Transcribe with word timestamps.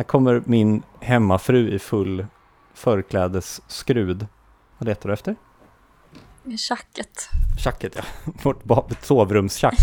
Här 0.00 0.04
kommer 0.04 0.42
min 0.46 0.82
hemmafru 1.00 1.74
i 1.74 1.78
full 1.78 2.26
förklädesskrud. 2.74 4.26
Vad 4.78 4.88
letar 4.88 5.08
du 5.08 5.12
efter? 5.12 5.36
Tjacket. 6.56 7.28
Tjacket, 7.58 7.96
ja. 7.96 8.02
Vårt 8.62 9.04
sovrumstjack. 9.04 9.74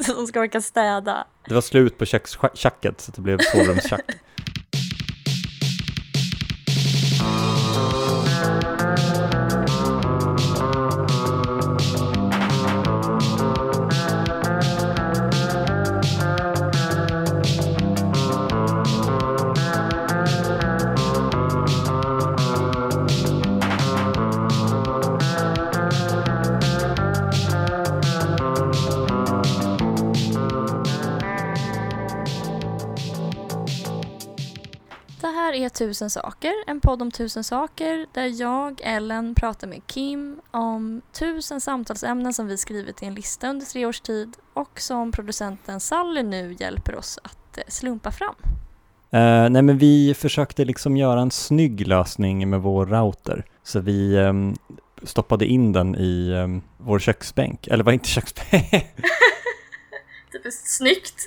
Som 0.00 0.26
ska 0.26 0.40
orka 0.40 0.60
städa. 0.60 1.26
Det 1.48 1.54
var 1.54 1.60
slut 1.60 1.98
på 1.98 2.04
kökstjacket 2.04 3.00
så 3.00 3.12
det 3.12 3.20
blev 3.20 3.38
sovrumstjack. 3.38 4.04
Tusen 35.96 36.10
saker, 36.10 36.52
en 36.66 36.80
podd 36.80 37.02
om 37.02 37.10
tusen 37.10 37.44
saker 37.44 38.06
där 38.12 38.40
jag, 38.40 38.80
Ellen, 38.84 39.34
pratar 39.34 39.66
med 39.68 39.86
Kim 39.86 40.40
om 40.50 41.02
tusen 41.12 41.60
samtalsämnen 41.60 42.32
som 42.32 42.46
vi 42.46 42.56
skrivit 42.56 43.02
i 43.02 43.06
en 43.06 43.14
lista 43.14 43.48
under 43.48 43.66
tre 43.66 43.86
års 43.86 44.00
tid 44.00 44.36
och 44.54 44.80
som 44.80 45.12
producenten 45.12 45.80
Sally 45.80 46.22
nu 46.22 46.56
hjälper 46.58 46.96
oss 46.96 47.18
att 47.22 47.58
eh, 47.58 47.64
slumpa 47.68 48.10
fram. 48.10 48.34
Eh, 49.10 49.50
nej 49.50 49.62
men 49.62 49.78
vi 49.78 50.14
försökte 50.14 50.64
liksom 50.64 50.96
göra 50.96 51.20
en 51.20 51.30
snygg 51.30 51.86
lösning 51.86 52.50
med 52.50 52.60
vår 52.60 52.86
router. 52.86 53.44
Så 53.62 53.80
vi 53.80 54.16
ehm, 54.16 54.54
stoppade 55.02 55.46
in 55.46 55.72
den 55.72 55.94
i 55.94 56.32
ehm, 56.32 56.62
vår 56.78 56.98
köksbänk. 56.98 57.66
Eller 57.66 57.84
var 57.84 57.92
inte 57.92 58.08
köksbänk? 58.08 58.70
Typ 60.32 60.52
snyggt! 60.52 61.24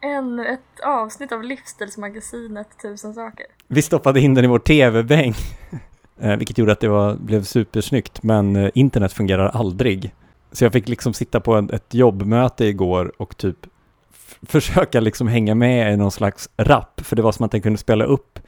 Ännu 0.00 0.46
ett 0.46 0.80
avsnitt 0.84 1.32
av 1.32 1.42
livsstilsmagasinet 1.42 2.68
Tusen 2.82 3.14
saker. 3.14 3.46
Vi 3.68 3.82
stoppade 3.82 4.20
in 4.20 4.34
den 4.34 4.44
i 4.44 4.48
vår 4.48 4.58
tv-bänk. 4.58 5.36
Eh, 6.20 6.36
vilket 6.36 6.58
gjorde 6.58 6.72
att 6.72 6.80
det 6.80 6.88
var, 6.88 7.14
blev 7.14 7.42
supersnyggt. 7.42 8.22
Men 8.22 8.56
eh, 8.56 8.70
internet 8.74 9.12
fungerar 9.12 9.48
aldrig. 9.48 10.14
Så 10.52 10.64
jag 10.64 10.72
fick 10.72 10.88
liksom 10.88 11.14
sitta 11.14 11.40
på 11.40 11.54
en, 11.54 11.70
ett 11.70 11.94
jobbmöte 11.94 12.64
igår 12.64 13.12
och 13.16 13.36
typ 13.36 13.56
försöka 14.42 15.00
liksom 15.00 15.28
hänga 15.28 15.54
med 15.54 15.92
i 15.92 15.96
någon 15.96 16.10
slags 16.10 16.48
rap. 16.56 17.00
För 17.00 17.16
det 17.16 17.22
var 17.22 17.32
som 17.32 17.44
att 17.44 17.50
den 17.50 17.62
kunde 17.62 17.78
spela 17.78 18.04
upp 18.04 18.38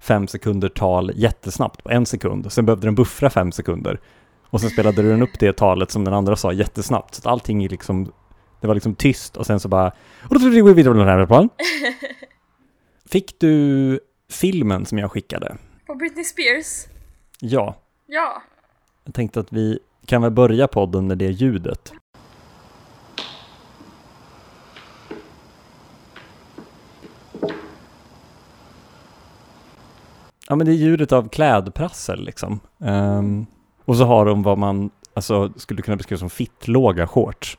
fem 0.00 0.26
sekunder 0.26 0.68
tal 0.68 1.12
jättesnabbt 1.14 1.84
på 1.84 1.90
en 1.90 2.06
sekund. 2.06 2.52
Sen 2.52 2.66
behövde 2.66 2.86
den 2.86 2.94
buffra 2.94 3.30
fem 3.30 3.52
sekunder. 3.52 4.00
Och 4.50 4.60
sen 4.60 4.70
spelade 4.70 5.02
den 5.02 5.22
upp 5.22 5.38
det 5.38 5.56
talet 5.56 5.90
som 5.90 6.04
den 6.04 6.14
andra 6.14 6.36
sa 6.36 6.52
jättesnabbt. 6.52 7.14
Så 7.14 7.20
att 7.20 7.26
allting 7.26 7.68
liksom, 7.68 8.12
det 8.60 8.66
var 8.66 8.74
liksom 8.74 8.94
tyst 8.94 9.36
och 9.36 9.46
sen 9.46 9.60
så 9.60 9.68
bara... 9.68 9.92
Fick 13.10 13.40
du 13.40 14.00
filmen 14.30 14.86
som 14.86 14.98
jag 14.98 15.12
skickade? 15.12 15.56
På 15.86 15.94
Britney 15.94 16.24
Spears? 16.24 16.86
Ja. 17.40 17.76
Ja. 18.06 18.42
Jag 19.04 19.14
tänkte 19.14 19.40
att 19.40 19.52
vi 19.52 19.78
kan 20.06 20.22
väl 20.22 20.30
börja 20.30 20.68
podden 20.68 21.06
med 21.06 21.18
det 21.18 21.30
ljudet. 21.30 21.92
Ja 30.48 30.56
men 30.56 30.66
det 30.66 30.72
är 30.72 30.76
ljudet 30.76 31.12
av 31.12 31.28
klädprassel 31.28 32.24
liksom. 32.24 32.60
Ehm, 32.84 33.46
och 33.84 33.96
så 33.96 34.04
har 34.04 34.26
de 34.26 34.42
vad 34.42 34.58
man 34.58 34.90
alltså, 35.14 35.52
skulle 35.56 35.82
kunna 35.82 35.96
beskriva 35.96 36.18
som 36.18 36.30
fittlåga 36.30 37.06
shorts. 37.06 37.58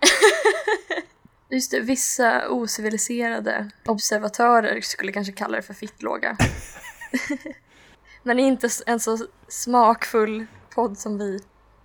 Just 1.50 1.70
det, 1.70 1.80
vissa 1.80 2.48
ociviliserade 2.48 3.70
observatörer 3.86 4.80
skulle 4.80 5.12
kanske 5.12 5.32
kalla 5.32 5.56
det 5.56 5.62
för 5.62 5.74
fittlåga. 5.74 6.36
Men 8.22 8.38
inte 8.38 8.68
en 8.86 9.00
så 9.00 9.18
smakfull 9.48 10.46
podd 10.74 10.98
som 10.98 11.18
vi 11.18 11.38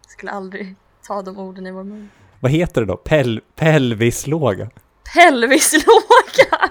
skulle 0.07 0.31
aldrig 0.31 0.75
ta 1.07 1.21
de 1.21 1.37
orden 1.37 1.67
i 1.67 1.71
vår 1.71 1.83
mun. 1.83 2.09
Vad 2.39 2.51
heter 2.51 2.81
det 2.81 2.87
då? 2.87 2.97
Pel 2.97 3.41
pelvislåga? 3.55 4.69
Pelvislåga! 5.13 6.69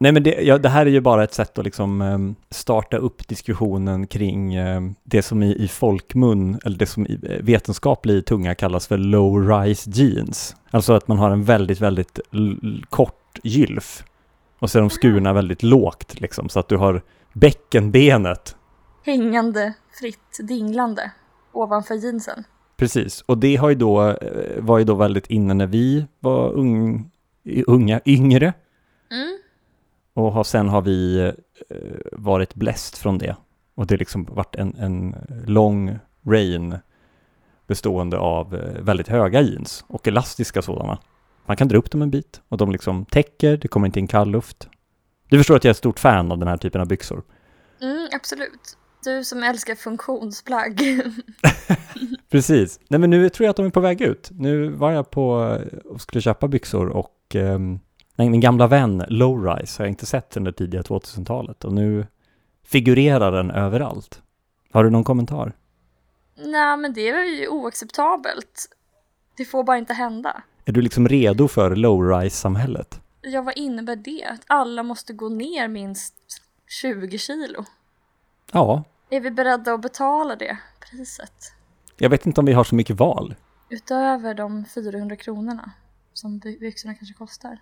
Nej 0.00 0.12
men 0.12 0.22
det, 0.22 0.30
ja, 0.30 0.58
det 0.58 0.68
här 0.68 0.86
är 0.86 0.90
ju 0.90 1.00
bara 1.00 1.24
ett 1.24 1.34
sätt 1.34 1.58
att 1.58 1.64
liksom 1.64 2.02
ehm, 2.02 2.34
starta 2.50 2.96
upp 2.96 3.28
diskussionen 3.28 4.06
kring 4.06 4.54
ehm, 4.54 4.94
det 5.04 5.22
som 5.22 5.42
i, 5.42 5.54
i 5.54 5.68
folkmun, 5.68 6.58
eller 6.64 6.78
det 6.78 6.86
som 6.86 7.06
i 7.06 7.18
eh, 7.22 7.44
vetenskaplig 7.44 8.26
tunga 8.26 8.54
kallas 8.54 8.86
för 8.86 8.98
low-rise 8.98 9.90
jeans. 9.90 10.56
Alltså 10.70 10.92
att 10.92 11.08
man 11.08 11.18
har 11.18 11.30
en 11.30 11.44
väldigt, 11.44 11.80
väldigt 11.80 12.20
kort 12.88 13.38
gylf. 13.42 14.04
Och 14.58 14.70
så 14.70 14.78
är 14.78 14.80
de 14.80 14.90
skurna 14.90 15.32
väldigt 15.32 15.62
lågt 15.62 16.20
liksom, 16.20 16.48
så 16.48 16.60
att 16.60 16.68
du 16.68 16.76
har 16.76 17.02
bäckenbenet. 17.32 18.56
Hängande, 19.04 19.74
fritt, 20.00 20.48
dinglande 20.48 21.10
ovanför 21.52 21.94
jeansen. 21.94 22.44
Precis, 22.76 23.24
och 23.26 23.38
det 23.38 23.56
har 23.56 23.68
ju 23.68 23.74
då, 23.74 24.08
eh, 24.08 24.62
var 24.62 24.78
ju 24.78 24.84
då 24.84 24.94
väldigt 24.94 25.26
inne 25.26 25.54
när 25.54 25.66
vi 25.66 26.06
var 26.20 26.52
ung, 26.52 27.10
unga, 27.66 28.00
yngre. 28.06 28.52
Mm. 29.10 29.38
Och 30.18 30.32
har, 30.32 30.44
sen 30.44 30.68
har 30.68 30.82
vi 30.82 31.18
eh, 31.18 31.78
varit 32.12 32.54
bläst 32.54 32.98
från 32.98 33.18
det. 33.18 33.36
Och 33.74 33.86
det 33.86 33.94
har 33.94 33.98
liksom 33.98 34.24
varit 34.24 34.56
en, 34.56 34.74
en 34.76 35.14
lång 35.46 35.98
rain 36.26 36.78
bestående 37.66 38.18
av 38.18 38.54
eh, 38.54 38.82
väldigt 38.82 39.08
höga 39.08 39.40
jeans 39.40 39.84
och 39.88 40.08
elastiska 40.08 40.62
sådana. 40.62 40.98
Man 41.46 41.56
kan 41.56 41.68
dra 41.68 41.78
upp 41.78 41.90
dem 41.90 42.02
en 42.02 42.10
bit 42.10 42.40
och 42.48 42.58
de 42.58 42.72
liksom 42.72 43.04
täcker, 43.04 43.56
det 43.56 43.68
kommer 43.68 43.86
inte 43.86 43.98
in 43.98 44.06
kall 44.06 44.30
luft. 44.30 44.68
Du 45.28 45.38
förstår 45.38 45.56
att 45.56 45.64
jag 45.64 45.70
är 45.70 45.74
ett 45.74 45.78
stort 45.78 45.98
fan 45.98 46.32
av 46.32 46.38
den 46.38 46.48
här 46.48 46.56
typen 46.56 46.80
av 46.80 46.88
byxor. 46.88 47.22
Mm, 47.80 48.08
absolut. 48.12 48.76
Du 49.04 49.24
som 49.24 49.42
älskar 49.42 49.74
funktionsplagg. 49.74 50.80
Precis. 52.30 52.80
Nej 52.88 53.00
men 53.00 53.10
nu 53.10 53.28
tror 53.28 53.44
jag 53.44 53.50
att 53.50 53.56
de 53.56 53.66
är 53.66 53.70
på 53.70 53.80
väg 53.80 54.00
ut. 54.00 54.30
Nu 54.32 54.68
var 54.68 54.92
jag 54.92 55.10
på 55.10 55.58
eh, 55.60 55.78
och 55.78 56.00
skulle 56.00 56.20
köpa 56.20 56.48
byxor 56.48 56.88
och 56.88 57.14
ehm, 57.34 57.80
nej, 58.18 58.30
min 58.30 58.40
gamla 58.40 58.66
vän 58.66 59.04
Lowrise 59.08 59.80
har 59.82 59.86
jag 59.86 59.92
inte 59.92 60.06
sett 60.06 60.36
under 60.36 60.52
tidiga 60.52 60.82
2000-talet 60.82 61.64
och 61.64 61.72
nu 61.72 62.06
figurerar 62.64 63.32
den 63.32 63.50
överallt. 63.50 64.22
Har 64.72 64.84
du 64.84 64.90
någon 64.90 65.04
kommentar? 65.04 65.52
Nej, 66.36 66.76
men 66.76 66.92
det 66.92 67.08
är 67.08 67.24
ju 67.40 67.48
oacceptabelt. 67.48 68.68
Det 69.36 69.44
får 69.44 69.64
bara 69.64 69.78
inte 69.78 69.94
hända. 69.94 70.42
Är 70.64 70.72
du 70.72 70.82
liksom 70.82 71.08
redo 71.08 71.48
för 71.48 71.76
lowrise-samhället? 71.76 73.00
Ja, 73.22 73.42
vad 73.42 73.58
innebär 73.58 73.96
det? 73.96 74.24
Att 74.24 74.42
alla 74.46 74.82
måste 74.82 75.12
gå 75.12 75.28
ner 75.28 75.68
minst 75.68 76.14
20 76.82 77.18
kilo? 77.18 77.64
Ja, 78.52 78.84
Är 79.10 79.20
vi 79.20 79.30
beredda 79.30 79.72
att 79.72 79.80
betala 79.82 80.36
det 80.36 80.58
priset? 80.90 81.52
jag 81.96 82.10
vet 82.10 82.26
inte 82.26 82.40
om 82.40 82.44
vi 82.46 82.52
har 82.52 82.64
så 82.64 82.74
mycket 82.74 82.96
val. 82.96 83.34
Utöver 83.70 84.34
de 84.34 84.64
400 84.64 85.16
kronorna 85.16 85.70
som 86.12 86.38
by- 86.38 86.58
byxorna 86.58 86.94
kanske 86.94 87.14
kostar. 87.14 87.58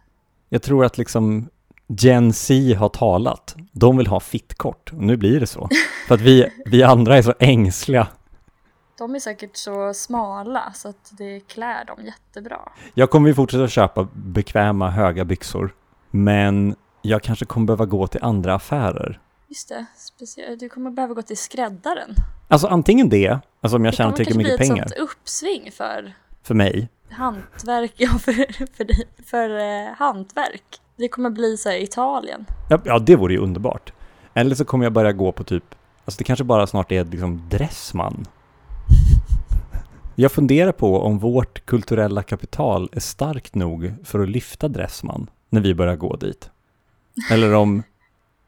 Jag 0.48 0.62
tror 0.62 0.84
att 0.84 0.98
liksom 0.98 1.48
Gen 1.88 2.32
Z 2.32 2.54
har 2.78 2.88
talat. 2.88 3.56
De 3.72 3.96
vill 3.96 4.06
ha 4.06 4.20
fittkort. 4.20 4.92
Nu 4.92 5.16
blir 5.16 5.40
det 5.40 5.46
så. 5.46 5.68
För 6.08 6.14
att 6.14 6.20
vi, 6.20 6.46
vi 6.66 6.82
andra 6.82 7.16
är 7.16 7.22
så 7.22 7.34
ängsliga. 7.38 8.08
De 8.98 9.14
är 9.14 9.18
säkert 9.18 9.56
så 9.56 9.94
smala 9.94 10.72
så 10.74 10.88
att 10.88 11.12
det 11.18 11.40
klär 11.40 11.84
dem 11.84 12.04
jättebra. 12.04 12.58
Jag 12.94 13.10
kommer 13.10 13.28
ju 13.28 13.34
fortsätta 13.34 13.68
köpa 13.68 14.08
bekväma 14.12 14.90
höga 14.90 15.24
byxor. 15.24 15.74
Men 16.10 16.76
jag 17.02 17.22
kanske 17.22 17.44
kommer 17.44 17.66
behöva 17.66 17.86
gå 17.86 18.06
till 18.06 18.22
andra 18.22 18.54
affärer. 18.54 19.20
Just 19.48 19.68
det, 19.68 19.87
specie- 19.96 20.56
du 20.56 20.69
kommer 20.69 20.90
behöva 20.90 21.14
gå 21.14 21.22
till 21.22 21.37
skräddaren. 21.37 22.14
Alltså 22.49 22.66
antingen 22.66 23.08
det, 23.08 23.38
alltså 23.60 23.76
om 23.76 23.84
jag 23.84 23.92
Det 23.92 23.96
tjänar 23.96 24.10
kommer 24.12 24.25
tillräckligt 24.25 24.34
kanske 24.34 24.34
bli 24.34 24.44
mycket 24.44 24.60
ett 24.60 24.69
pengar 24.69 24.88
sånt 24.88 25.10
uppsving 25.10 25.72
för 25.72 26.14
för 26.42 26.54
mig. 26.54 26.88
Hantverk, 27.16 27.92
ja 27.96 28.08
för, 28.08 28.66
för, 28.76 28.84
dig, 28.84 29.08
för 29.26 29.58
eh, 29.58 29.94
hantverk. 29.94 30.80
Det 30.96 31.08
kommer 31.08 31.30
bli 31.30 31.56
så 31.56 31.68
här 31.68 31.76
Italien. 31.76 32.46
Ja, 32.70 32.80
ja, 32.84 32.98
det 32.98 33.16
vore 33.16 33.32
ju 33.32 33.38
underbart. 33.38 33.92
Eller 34.34 34.54
så 34.54 34.64
kommer 34.64 34.84
jag 34.84 34.92
börja 34.92 35.12
gå 35.12 35.32
på 35.32 35.44
typ, 35.44 35.74
alltså 36.04 36.18
det 36.18 36.24
kanske 36.24 36.44
bara 36.44 36.66
snart 36.66 36.92
är 36.92 37.04
liksom 37.04 37.48
Dressman. 37.48 38.26
Jag 40.14 40.32
funderar 40.32 40.72
på 40.72 41.00
om 41.00 41.18
vårt 41.18 41.66
kulturella 41.66 42.22
kapital 42.22 42.88
är 42.92 43.00
starkt 43.00 43.54
nog 43.54 43.94
för 44.04 44.20
att 44.20 44.28
lyfta 44.28 44.68
Dressman 44.68 45.30
när 45.50 45.60
vi 45.60 45.74
börjar 45.74 45.96
gå 45.96 46.16
dit. 46.16 46.50
Eller 47.30 47.54
om 47.54 47.82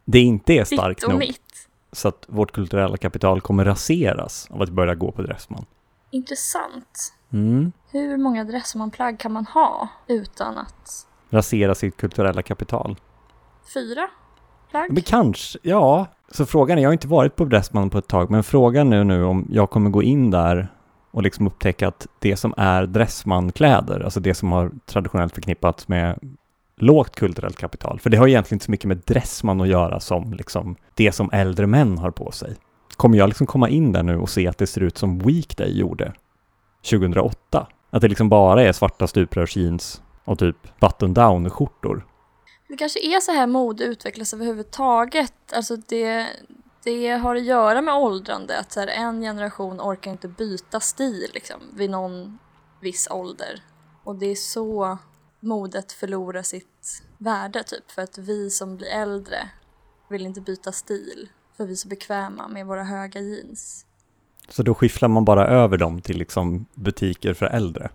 det 0.05 0.21
inte 0.21 0.53
är 0.53 0.65
starkt 0.65 1.09
nog 1.09 1.19
mitt. 1.19 1.69
så 1.93 2.09
att 2.09 2.25
vårt 2.29 2.53
kulturella 2.53 2.97
kapital 2.97 3.41
kommer 3.41 3.65
raseras 3.65 4.49
av 4.51 4.63
att 4.63 4.71
börja 4.71 4.95
gå 4.95 5.13
på 5.13 5.23
Dressman. 5.23 5.67
Intressant. 6.11 7.15
Mm. 7.33 7.73
Hur 7.91 8.17
många 8.17 8.45
Dressmanplagg 8.45 9.19
kan 9.19 9.33
man 9.33 9.47
ha 9.47 9.89
utan 10.07 10.59
att... 10.59 11.07
Rasera 11.31 11.75
sitt 11.75 11.97
kulturella 11.97 12.43
kapital. 12.43 12.97
Fyra? 13.75 14.09
plagg? 14.71 14.93
Men 14.93 15.03
kanske, 15.03 15.59
ja. 15.63 16.07
Så 16.31 16.47
frågan 16.47 16.79
är, 16.79 16.83
jag 16.83 16.89
har 16.89 16.93
inte 16.93 17.09
varit 17.09 17.37
på 17.37 17.45
Dressman 17.45 17.91
på 17.91 17.99
ett 17.99 18.09
tag, 18.09 18.31
men 18.31 18.43
frågan 18.43 18.93
är 18.93 19.05
nu 19.05 19.25
om 19.25 19.47
jag 19.51 19.71
kommer 19.71 19.91
gå 19.91 20.03
in 20.03 20.31
där 20.31 20.69
och 21.11 21.23
liksom 21.23 21.47
upptäcka 21.47 21.89
att 21.89 22.07
det 22.19 22.37
som 22.37 22.55
är 22.57 22.87
Dressman-kläder, 22.87 24.01
alltså 24.01 24.21
det 24.21 24.35
som 24.35 24.53
har 24.53 24.71
traditionellt 24.87 25.35
förknippats 25.35 25.89
med 25.89 26.19
lågt 26.77 27.17
kulturellt 27.17 27.57
kapital, 27.57 28.01
för 28.01 28.11
det 28.11 28.17
har 28.17 28.29
egentligen 28.29 28.57
inte 28.57 28.65
så 28.65 28.71
mycket 28.71 28.89
med 28.89 29.03
Dressman 29.07 29.61
att 29.61 29.69
göra 29.69 30.01
som 30.01 30.33
liksom 30.33 30.77
det 30.95 31.13
som 31.13 31.31
äldre 31.33 31.67
män 31.67 31.99
har 31.99 32.11
på 32.11 32.31
sig. 32.31 32.57
Kommer 32.97 33.19
jag 33.19 33.29
liksom 33.29 33.47
komma 33.47 33.69
in 33.69 33.93
där 33.93 34.03
nu 34.03 34.19
och 34.19 34.31
se 34.31 34.49
att 34.49 34.59
det 34.59 34.67
ser 34.67 34.81
ut 34.81 34.99
som 34.99 35.19
Weekday 35.19 35.79
gjorde 35.79 36.13
2008? 36.91 37.67
Att 37.91 38.03
det 38.03 38.09
liksom 38.09 38.29
bara 38.29 38.63
är 38.63 38.73
svarta 38.73 39.07
stuprörsjeans 39.07 40.03
och 40.25 40.39
typ 40.39 40.81
button 40.81 41.15
down-skjortor. 41.15 42.07
Det 42.69 42.77
kanske 42.77 43.17
är 43.17 43.21
så 43.21 43.33
här 43.33 43.47
mode 43.47 43.85
utvecklas 43.85 44.35
överhuvudtaget. 44.35 45.53
Alltså 45.53 45.77
det, 45.77 46.27
det 46.85 47.09
har 47.09 47.37
att 47.37 47.45
göra 47.45 47.83
med 47.83 47.95
åldrande. 47.95 48.59
Att 48.59 48.73
så 48.73 48.81
här, 48.81 48.87
en 48.87 49.21
generation 49.21 49.81
orkar 49.81 50.11
inte 50.11 50.29
byta 50.29 50.81
stil 50.81 51.31
liksom, 51.35 51.61
vid 51.75 51.91
någon 51.91 52.39
viss 52.81 53.09
ålder. 53.11 53.63
Och 54.05 54.17
det 54.17 54.27
är 54.27 54.35
så 54.35 54.99
modet 55.41 55.93
förlorar 55.93 56.43
sitt 56.43 57.03
värde 57.19 57.63
typ. 57.63 57.91
För 57.91 58.03
att 58.03 58.19
vi 58.19 58.51
som 58.51 58.77
blir 58.77 58.89
äldre 58.89 59.51
vill 60.09 60.27
inte 60.27 60.41
byta 60.41 60.73
stil. 60.73 61.29
För 61.57 61.67
vi 61.67 61.73
är 61.73 61.77
så 61.77 61.89
bekväma 61.89 62.49
med 62.49 62.67
våra 62.67 62.85
höga 62.85 63.21
jeans. 63.21 63.87
Så 64.49 64.63
då 64.63 64.75
skifflar 64.75 65.09
man 65.09 65.25
bara 65.25 65.47
över 65.47 65.77
dem 65.77 66.01
till 66.01 66.19
liksom 66.19 66.67
butiker 66.75 67.35
för 67.35 67.47
äldre. 67.47 67.91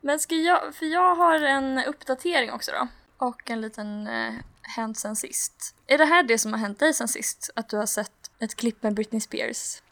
Men 0.00 0.18
ska 0.18 0.34
jag, 0.34 0.74
för 0.74 0.86
jag 0.86 1.14
har 1.14 1.40
en 1.40 1.78
uppdatering 1.88 2.52
också 2.52 2.70
då. 2.70 2.88
Och 3.26 3.50
en 3.50 3.60
liten 3.60 4.06
eh, 4.06 4.32
hänt 4.76 4.98
sen 4.98 5.16
sist. 5.16 5.74
Är 5.86 5.98
det 5.98 6.04
här 6.04 6.22
det 6.22 6.38
som 6.38 6.52
har 6.52 6.60
hänt 6.60 6.78
dig 6.78 6.94
sen 6.94 7.08
sist? 7.08 7.50
Att 7.56 7.68
du 7.68 7.76
har 7.76 7.86
sett 7.86 8.12
ett 8.38 8.54
klipp 8.54 8.82
med 8.82 8.94
Britney 8.94 9.20
Spears? 9.20 9.82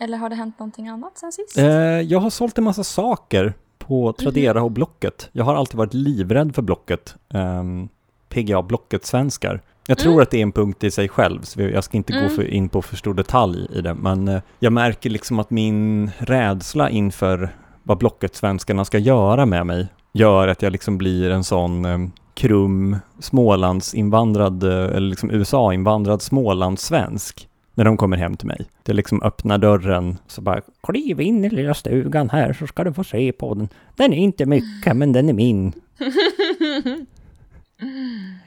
Eller 0.00 0.18
har 0.18 0.28
det 0.28 0.36
hänt 0.36 0.58
någonting 0.58 0.88
annat 0.88 1.18
sen 1.18 1.32
sist? 1.32 1.58
Eh, 1.58 1.66
jag 2.00 2.20
har 2.20 2.30
sålt 2.30 2.58
en 2.58 2.64
massa 2.64 2.84
saker 2.84 3.54
på 3.78 4.12
Tradera 4.12 4.62
och 4.62 4.70
Blocket. 4.70 5.28
Jag 5.32 5.44
har 5.44 5.54
alltid 5.54 5.76
varit 5.76 5.94
livrädd 5.94 6.54
för 6.54 6.62
Blocket. 6.62 7.14
Um, 7.28 7.88
PGA 8.28 8.62
Blocket-svenskar. 8.62 9.60
Jag 9.88 9.98
tror 9.98 10.12
Mm. 10.12 10.22
att 10.22 10.30
det 10.30 10.38
är 10.38 10.42
en 10.42 10.52
punkt 10.52 10.84
i 10.84 10.90
sig 10.90 11.08
själv, 11.08 11.40
så 11.42 11.60
jag 11.62 11.84
ska 11.84 11.96
inte 11.96 12.12
gå 12.12 12.18
Mm. 12.18 12.30
för, 12.30 12.48
in 12.50 12.68
på 12.68 12.82
för 12.82 12.96
stor 12.96 13.14
detalj 13.14 13.66
i 13.72 13.80
det, 13.80 13.94
men 13.94 14.28
eh, 14.28 14.40
jag 14.58 14.72
märker 14.72 15.10
liksom 15.10 15.38
att 15.38 15.50
min 15.50 16.10
rädsla 16.18 16.90
inför 16.90 17.48
vad 17.82 17.98
Blocket-svenskarna 17.98 18.84
ska 18.84 18.98
göra 18.98 19.46
med 19.46 19.66
mig 19.66 19.86
gör 20.12 20.48
att 20.48 20.62
jag 20.62 20.72
liksom 20.72 20.98
blir 20.98 21.30
en 21.30 21.44
sån 21.44 21.84
eh, 21.84 21.98
krum 22.34 22.96
Smålandsinvandrad, 23.18 24.62
eh, 24.62 24.70
eller 24.96 25.00
liksom 25.08 25.30
USA-invandrad 25.30 26.22
Smålandssvensk 26.22 27.48
när 27.74 27.84
de 27.84 27.96
kommer 27.96 28.16
hem 28.16 28.36
till 28.36 28.46
mig. 28.46 28.66
Det 28.82 28.92
liksom 28.92 29.22
öppnar 29.22 29.58
dörren 29.58 30.16
så 30.26 30.40
bara 30.40 30.60
kliv 30.82 31.20
in 31.20 31.44
i 31.44 31.50
lilla 31.50 31.74
stugan 31.74 32.30
här 32.30 32.52
så 32.52 32.66
ska 32.66 32.84
du 32.84 32.92
få 32.92 33.04
se 33.04 33.32
på 33.32 33.54
den. 33.54 33.68
Den 33.96 34.12
är 34.12 34.16
inte 34.16 34.46
mycket 34.46 34.96
men 34.96 35.12
den 35.12 35.28
är 35.28 35.32
min. 35.32 35.72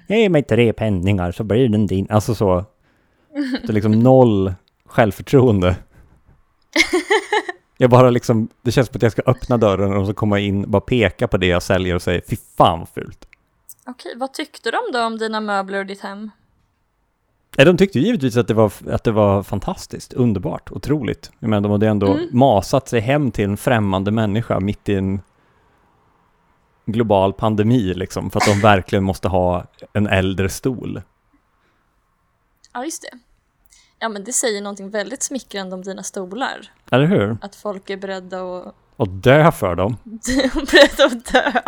Ge 0.08 0.30
mig 0.30 0.44
tre 0.44 0.74
penningar 0.74 1.32
så 1.32 1.44
blir 1.44 1.70
den 1.70 1.88
din. 1.88 2.08
Alltså 2.10 2.36
så. 2.36 2.66
Det 3.62 3.70
är 3.70 3.74
liksom 3.74 3.92
noll 4.00 4.54
självförtroende. 4.86 5.76
Jag 7.78 7.90
bara 7.90 8.10
liksom, 8.10 8.48
det 8.62 8.72
känns 8.72 8.88
som 8.88 8.96
att 8.98 9.02
jag 9.04 9.12
ska 9.12 9.22
öppna 9.26 9.58
dörren 9.58 9.98
och 9.98 10.08
så 10.08 10.14
komma 10.14 10.40
in, 10.40 10.72
bara 10.72 10.82
peka 10.82 11.28
på 11.28 11.38
det 11.38 11.48
jag 11.48 11.64
säljer 11.64 11.96
och 11.96 12.02
säga 12.02 12.22
fy 12.30 12.36
fan 12.58 12.80
vad 12.80 12.90
fult. 12.90 13.26
Okej, 13.86 14.14
vad 14.16 14.34
tyckte 14.34 14.72
de 14.72 14.80
då 14.94 15.04
om 15.06 15.18
dina 15.18 15.42
möbler 15.42 15.80
och 15.80 15.86
ditt 15.86 16.02
hem? 16.02 16.32
Nej, 17.58 17.66
de 17.66 17.78
tyckte 17.78 18.00
givetvis 18.00 18.38
att 18.38 18.48
det 18.48 18.54
var, 18.54 18.72
att 18.90 19.04
det 19.04 19.12
var 19.12 19.44
fantastiskt, 19.44 20.14
underbart, 20.14 20.72
otroligt. 20.72 21.32
Jag 21.40 21.50
menar, 21.50 21.62
de 21.62 21.72
hade 21.72 21.88
ändå 21.88 22.08
Mm. 22.14 22.28
masat 22.32 22.88
sig 22.88 23.00
hem 23.00 23.32
till 23.32 23.46
en 23.46 23.58
främmande 23.58 24.12
människa 24.12 24.60
mitt 24.60 24.90
i 24.90 24.96
en 24.96 25.22
global 26.92 27.34
pandemi 27.34 27.94
liksom, 27.94 28.32
för 28.32 28.40
att 28.40 28.46
de 28.46 28.62
verkligen 28.62 29.04
måste 29.04 29.28
ha 29.28 29.66
en 29.94 30.08
äldre 30.08 30.50
stol. 30.50 31.02
Ja, 32.74 32.86
just 32.86 33.02
det. 33.02 33.20
Ja, 34.00 34.10
men 34.10 34.24
det 34.24 34.34
säger 34.34 34.62
någonting 34.62 34.90
väldigt 34.90 35.24
smickrande 35.24 35.76
om 35.76 35.82
dina 35.82 36.04
stolar. 36.04 36.72
Eller 36.92 37.06
hur? 37.06 37.38
Att 37.42 37.56
folk 37.56 37.90
är 37.90 37.98
beredda 37.98 38.42
att, 38.42 38.76
Och 38.96 39.10
dö 39.10 39.52
för 39.52 39.76
dem. 39.76 39.98
beredda 40.72 41.06
att 41.06 41.26
dö. 41.26 41.62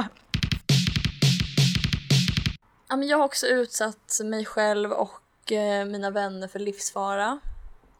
Ja, 2.89 2.95
men 2.95 3.07
jag 3.07 3.17
har 3.17 3.25
också 3.25 3.47
utsatt 3.47 4.19
mig 4.23 4.45
själv 4.45 4.91
och 4.91 5.51
eh, 5.51 5.85
mina 5.85 6.09
vänner 6.09 6.47
för 6.47 6.59
livsfara. 6.59 7.39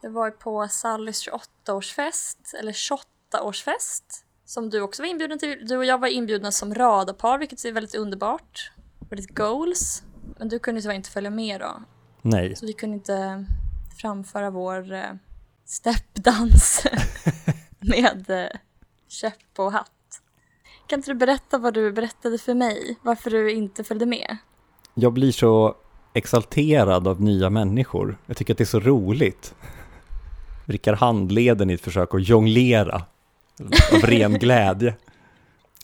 Jag 0.01 0.11
var 0.11 0.31
på 0.31 0.67
Sallys 0.67 1.27
28-årsfest, 1.27 2.55
eller 2.59 2.71
28-årsfest, 2.71 4.03
som 4.51 4.69
du 4.69 4.81
också 4.81 5.01
var 5.01 5.07
inbjuden 5.07 5.39
till. 5.39 5.57
Du 5.67 5.77
och 5.77 5.85
jag 5.85 5.97
var 5.97 6.07
inbjudna 6.07 6.51
som 6.51 6.75
radarpar, 6.75 7.37
vilket 7.37 7.65
är 7.65 7.71
väldigt 7.71 7.95
underbart. 7.95 8.71
Väldigt 9.09 9.35
goals. 9.35 10.03
Men 10.39 10.49
du 10.49 10.59
kunde 10.59 10.81
tyvärr 10.81 10.95
inte 10.95 11.09
följa 11.09 11.29
med 11.29 11.59
då. 11.59 11.81
Nej. 12.21 12.55
Så 12.55 12.65
vi 12.65 12.73
kunde 12.73 12.95
inte 12.95 13.45
framföra 14.01 14.49
vår 14.49 14.93
eh, 14.93 15.03
steppdans 15.65 16.85
med 17.79 18.29
eh, 18.29 18.59
käpp 19.07 19.59
och 19.59 19.71
hatt. 19.71 20.21
Kan 20.87 20.99
inte 20.99 21.11
du 21.11 21.15
berätta 21.15 21.57
vad 21.57 21.73
du 21.73 21.91
berättade 21.91 22.37
för 22.37 22.53
mig? 22.53 22.97
Varför 23.01 23.29
du 23.29 23.51
inte 23.51 23.83
följde 23.83 24.05
med? 24.05 24.37
Jag 24.93 25.13
blir 25.13 25.31
så 25.31 25.75
exalterad 26.13 27.07
av 27.07 27.21
nya 27.21 27.49
människor. 27.49 28.17
Jag 28.25 28.37
tycker 28.37 28.53
att 28.53 28.57
det 28.57 28.63
är 28.63 28.65
så 28.65 28.79
roligt. 28.79 29.55
Vrickar 30.65 30.93
handleden 30.93 31.69
i 31.69 31.73
ett 31.73 31.81
försök 31.81 32.13
att 32.13 32.27
jonglera 32.27 33.01
av 33.93 33.99
ren 34.01 34.33
glädje. 34.33 34.95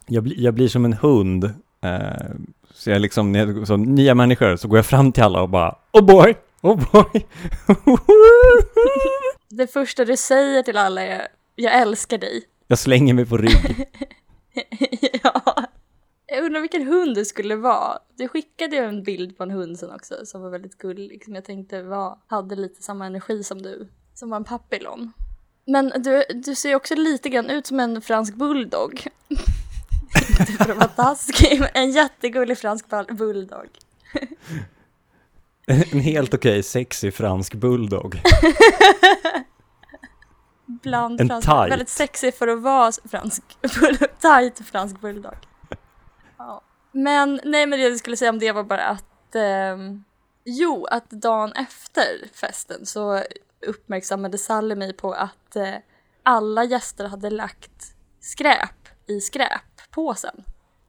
Jag, 0.08 0.24
blir- 0.24 0.40
jag 0.40 0.54
blir 0.54 0.68
som 0.68 0.86
en 0.86 0.94
hund. 0.94 1.44
Eh, 1.81 2.36
så 2.74 2.90
jag 2.90 3.02
liksom, 3.02 3.31
när 3.31 3.40
jag, 3.48 3.68
som 3.68 3.84
nya 3.84 4.16
människor 4.16 4.56
så 4.56 4.68
går 4.68 4.78
jag 4.78 4.86
fram 4.86 5.12
till 5.12 5.24
alla 5.24 5.42
och 5.42 5.50
bara 5.50 5.75
Oh 5.94 6.06
boy, 6.06 6.36
oh 6.62 6.92
boy. 6.92 7.25
Det 9.50 9.68
första 9.68 10.06
du 10.06 10.18
säger 10.18 10.64
till 10.64 10.78
alla 10.78 11.02
är 11.02 11.28
jag 11.56 11.81
älskar 11.81 12.18
dig. 12.18 12.44
jag 12.68 12.80
slänger 12.80 13.14
mig 13.14 13.25
på 13.25 13.38
rygg. 13.38 13.88
ja. 15.24 15.42
Jag 16.25 16.44
undrar 16.46 16.62
vilken 16.62 16.88
hund 16.88 17.16
du 17.16 17.25
skulle 17.25 17.56
vara. 17.56 17.98
Du 18.18 18.28
skickade 18.28 18.75
ju 18.75 18.81
en 18.84 19.04
bild 19.04 19.38
på 19.38 19.44
en 19.44 19.52
hund 19.52 19.80
sen 19.80 19.92
också 19.92 20.16
som 20.25 20.42
var 20.42 20.50
väldigt 20.50 20.78
gullig. 20.78 21.25
Som 21.25 21.36
jag 21.36 21.46
tänkte 21.46 21.81
var, 21.84 22.18
hade 22.28 22.56
lite 22.56 22.83
samma 22.83 23.06
energi 23.06 23.44
som 23.44 23.62
du. 23.62 23.88
Som 24.14 24.30
var 24.30 24.38
en 24.38 24.44
papillon. 24.44 25.12
Men 25.68 25.94
du, 26.04 26.24
du 26.30 26.56
ser 26.56 26.76
också 26.76 26.95
lite 26.95 27.30
grann 27.30 27.50
ut 27.50 27.68
som 27.68 27.80
en 27.80 28.02
fransk 28.02 28.33
bulldog. 28.36 29.07
Inte 30.40 30.45
för 30.52 30.69
att 30.71 30.78
vara 30.78 30.88
taskig, 30.88 31.59
men 31.59 31.69
en 31.74 31.92
jättegullig 31.92 32.57
fransk 32.57 32.88
bull- 32.90 33.14
bulldog. 33.16 33.68
En 35.92 36.00
helt 36.00 36.33
okej 36.33 36.64
sexy 36.64 37.12
fransk 37.12 37.54
bulldog. 37.54 38.21
Bland 40.66 41.21
En 41.21 41.28
fransk, 41.28 41.47
tight. 41.47 41.71
väldigt 41.71 41.90
sexig 41.90 42.36
för 42.36 42.47
att 42.47 42.62
vara 42.62 42.92
fransk, 43.12 43.44
tight 44.21 44.68
fransk 44.68 45.02
bulldog. 45.02 45.36
Ja. 46.38 46.62
Men 46.92 47.42
nej 47.44 47.66
men 47.68 47.80
det 47.80 47.88
jag 47.88 47.97
skulle 48.00 48.18
säga 48.18 48.30
om 48.31 48.40
det 48.40 48.52
var 48.52 48.64
bara 48.64 48.86
att 48.86 49.36
ehm, 49.36 50.04
jo, 50.45 50.86
att 50.86 51.09
dagen 51.09 51.52
efter 51.52 52.30
festen 52.33 52.86
så 52.86 53.24
uppmärksammade 53.68 54.38
Sally 54.38 54.76
mig 54.76 54.94
på 54.94 55.14
att 55.14 55.56
eh, 55.56 55.74
alla 56.24 56.64
gäster 56.64 57.07
hade 57.07 57.30
lagt 57.30 57.95
skräp 58.19 58.88
i 59.07 59.21
skräppåsen 59.21 60.44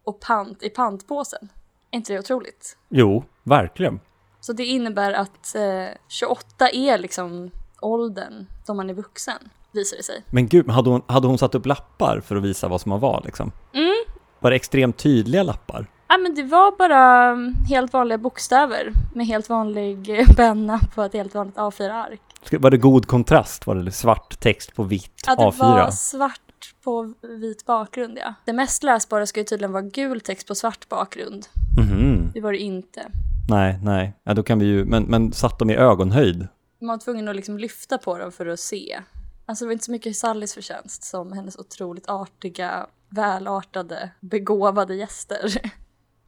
och 0.04 0.20
pant 0.20 0.62
i 0.62 0.70
pantpåsen. 0.70 1.48
Är 1.90 1.96
inte 1.96 2.12
det 2.12 2.18
otroligt? 2.18 2.76
Jo, 2.88 3.24
verkligen. 3.42 4.00
Så 4.40 4.52
det 4.52 4.64
innebär 4.64 5.12
att 5.12 5.54
eh, 5.54 5.86
28 6.08 6.70
är 6.70 6.98
liksom 6.98 7.50
åldern 7.80 8.46
då 8.66 8.74
man 8.74 8.90
är 8.90 8.94
vuxen, 8.94 9.50
visar 9.72 9.96
det 9.96 10.02
sig. 10.02 10.22
Men 10.30 10.48
gud, 10.48 10.70
hade 10.70 10.90
hon, 10.90 11.02
hade 11.06 11.26
hon 11.26 11.38
satt 11.38 11.54
upp 11.54 11.66
lappar 11.66 12.20
för 12.20 12.36
att 12.36 12.42
visa 12.42 12.68
vad 12.68 12.80
som 12.80 12.92
har 12.92 12.98
var 12.98 13.22
liksom? 13.24 13.52
Mm. 13.74 13.94
Var 14.40 14.50
det 14.50 14.56
extremt 14.56 14.96
tydliga 14.96 15.42
lappar? 15.42 15.86
Ja 16.08 16.18
men 16.18 16.34
det 16.34 16.42
var 16.42 16.76
bara 16.78 17.24
mm, 17.30 17.54
helt 17.68 17.92
vanliga 17.92 18.18
bokstäver 18.18 18.92
med 19.14 19.26
helt 19.26 19.48
vanlig 19.48 20.20
eh, 20.20 20.26
penna 20.36 20.80
på 20.94 21.02
ett 21.02 21.12
helt 21.12 21.34
vanligt 21.34 21.56
A4-ark. 21.56 22.20
Ska- 22.42 22.58
Var 22.58 22.70
det 22.70 22.76
god 22.78 23.06
kontrast? 23.06 23.66
Var 23.66 23.74
det 23.74 23.92
svart 23.92 24.40
text 24.40 24.74
på 24.74 24.82
vitt 24.82 25.22
Ja, 25.26 25.34
det 25.36 25.42
A4? 25.42 25.58
var 25.58 25.90
svart 25.90 26.74
på 26.84 27.14
vit 27.40 27.66
bakgrund 27.66 28.18
ja. 28.20 28.34
Det 28.44 28.52
mest 28.52 28.82
läsbara 28.82 29.26
ska 29.26 29.40
ju 29.40 29.44
tydligen 29.44 29.72
vara 29.72 29.82
gul 29.82 30.20
text 30.20 30.48
på 30.48 30.54
svart 30.54 30.88
bakgrund. 30.88 31.46
Mhm. 31.78 32.30
Det 32.34 32.40
var 32.40 32.52
det 32.52 32.58
inte. 32.58 33.06
Nej, 33.50 33.78
nej. 33.82 34.12
Ja, 34.24 34.34
då 34.34 34.42
kan 34.42 34.58
vi 34.58 34.66
ju... 34.66 34.84
Men, 34.84 35.02
men 35.02 35.32
satt 35.32 35.58
de 35.58 35.70
i 35.70 35.74
ögonhöjd? 35.76 36.48
Man 36.80 36.88
var 36.88 36.98
tvungen 36.98 37.28
att 37.28 37.36
liksom 37.36 37.58
lyfta 37.58 37.98
på 37.98 38.18
dem 38.18 38.32
för 38.32 38.46
att 38.46 38.60
se. 38.60 38.98
Alltså 39.46 39.64
det 39.64 39.66
var 39.66 39.72
inte 39.72 39.84
så 39.84 39.90
mycket 39.92 40.16
Sallys 40.16 40.54
förtjänst 40.54 41.04
som 41.04 41.32
hennes 41.32 41.56
otroligt 41.58 42.08
artiga, 42.08 42.86
välartade, 43.08 44.10
begåvade 44.20 44.94
gäster. 44.94 45.38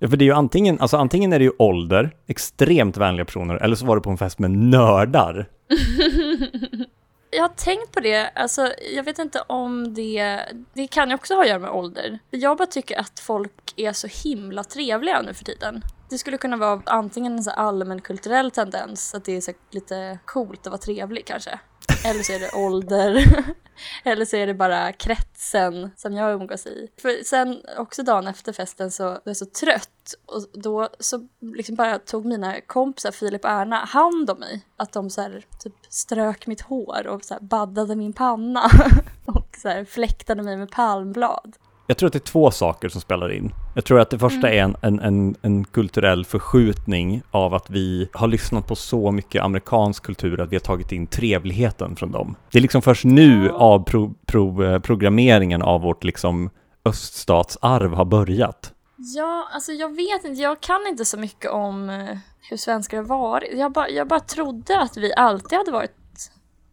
Ja, 0.03 0.09
för 0.09 0.17
det 0.17 0.25
är 0.25 0.27
ju 0.27 0.33
antingen, 0.33 0.81
alltså 0.81 0.97
antingen 0.97 1.33
är 1.33 1.39
det 1.39 1.45
ju 1.45 1.53
ålder, 1.59 2.17
extremt 2.27 2.97
vänliga 2.97 3.25
personer, 3.25 3.55
eller 3.55 3.77
så 3.77 3.87
var 3.87 3.97
du 3.97 4.03
på 4.03 4.11
en 4.11 4.19
fest 4.19 4.39
med 4.39 4.51
nördar. 4.51 5.49
Jag 7.33 7.43
har 7.43 7.49
tänkt 7.49 7.93
på 7.93 8.01
det, 8.01 8.31
alltså 8.35 8.73
jag 8.95 9.05
vet 9.05 9.19
inte 9.19 9.41
om 9.47 9.95
det, 9.95 10.41
det 10.75 10.87
kan 10.87 11.09
ju 11.09 11.15
också 11.15 11.35
ha 11.35 11.43
att 11.43 11.49
göra 11.49 11.59
med 11.59 11.71
ålder. 11.71 12.19
Jag 12.31 12.57
bara 12.57 12.67
tycker 12.67 13.01
att 13.01 13.21
folk 13.21 13.53
är 13.77 13.93
så 13.93 14.29
himla 14.29 14.65
trevliga 14.65 15.23
nu 15.23 15.35
för 15.35 15.45
tiden. 15.45 15.83
Det 16.09 16.19
skulle 16.19 16.39
kunna 16.39 16.57
vara 16.57 16.83
antingen 16.87 17.33
en 17.33 17.43
så 17.43 17.51
allmän 17.51 18.01
kulturell 18.01 18.51
tendens, 18.51 19.15
att 19.15 19.25
det 19.25 19.37
är 19.37 19.41
så 19.41 19.53
lite 19.71 20.19
coolt 20.25 20.61
att 20.61 20.67
vara 20.67 20.79
trevlig 20.79 21.27
kanske. 21.27 21.59
Eller 22.05 22.23
så 22.23 22.33
är 22.33 22.41
det 22.41 22.51
ålder. 22.53 23.27
Eller 24.05 24.25
så 24.25 24.37
är 24.37 24.47
det 24.47 24.55
bara 24.55 24.93
kretsen 24.93 25.91
som 25.97 26.15
jag 26.15 26.33
umgås 26.33 26.67
i. 26.67 26.89
För 27.03 27.25
sen 27.25 27.63
också 27.79 28.03
dagen 28.03 28.27
efter 28.27 28.53
festen 28.53 28.91
så 28.91 29.05
var 29.05 29.21
jag 29.25 29.37
så 29.37 29.47
trött 29.47 30.15
och 30.27 30.45
då 30.53 30.89
så 31.01 31.29
liksom 31.41 31.75
bara 31.75 31.99
tog 31.99 32.25
mina 32.25 32.61
kompisar 32.61 33.11
Filip 33.11 33.45
och 33.45 33.51
Erna 33.51 33.77
hand 33.77 34.31
om 34.31 34.39
mig. 34.39 34.67
Att 34.77 34.93
de 34.93 35.11
så 35.11 35.21
här, 35.21 35.45
typ 35.59 35.75
strök 35.89 36.47
mitt 36.47 36.61
hår 36.61 37.07
och 37.07 37.25
så 37.25 37.35
här 37.35 37.41
baddade 37.41 37.97
min 37.97 38.13
panna 38.13 38.63
och 39.25 39.57
så 39.63 39.69
här 39.69 39.85
fläktade 39.85 40.43
mig 40.43 40.57
med 40.57 40.71
palmblad. 40.71 41.57
Jag 41.91 41.97
tror 41.97 42.07
att 42.07 42.13
det 42.13 42.17
är 42.17 42.21
två 42.21 42.51
saker 42.51 42.89
som 42.89 43.01
spelar 43.01 43.33
in. 43.33 43.53
Jag 43.75 43.85
tror 43.85 44.01
att 44.01 44.11
det 44.11 44.19
första 44.19 44.51
är 44.51 44.63
en, 44.63 44.77
en, 44.83 45.01
en, 45.01 45.37
en, 45.43 45.65
kulturell 45.65 46.25
förskjutning 46.25 47.23
av 47.31 47.55
att 47.55 47.71
vi 47.71 48.09
har 48.13 48.29
lyssnat 48.29 48.67
på 48.67 48.77
så 48.77 49.11
mycket 49.11 49.43
amerikansk 49.43 50.03
kultur 50.03 50.41
att 50.41 50.53
vi 50.53 50.57
har 50.57 50.61
tagit 50.61 50.93
in 50.93 51.07
trevligheten 51.07 51.97
från 51.97 52.13
dem. 52.13 52.37
Det 52.53 52.59
är 52.59 52.63
liksom 52.63 52.83
först 52.83 53.05
nu 53.05 53.51
av 53.51 53.85
pro, 53.85 54.15
pro, 54.27 54.65
eh, 54.65 54.79
programmeringen 54.79 55.63
av 55.63 55.81
vårt 55.81 56.05
liksom 56.05 56.51
öststatsarv 56.85 57.93
har 57.93 58.05
börjat. 58.05 58.73
Ja, 58.97 59.49
alltså 59.53 59.73
jag 59.73 59.97
vet 59.97 60.25
inte, 60.25 60.43
jag 60.43 60.61
kan 60.61 60.87
inte 60.89 61.05
så 61.05 61.19
mycket 61.19 61.51
om 61.51 61.91
eh, 61.91 62.17
hur 62.51 62.57
svenskar 62.57 62.97
har 62.97 63.05
varit. 63.05 63.59
Jag 63.59 63.73
bara, 63.73 63.89
jag 63.89 64.09
bara 64.09 64.21
trodde 64.21 64.81
att 64.81 64.97
vi 64.97 65.15
alltid 65.15 65.59
hade 65.59 65.71
varit 65.71 66.00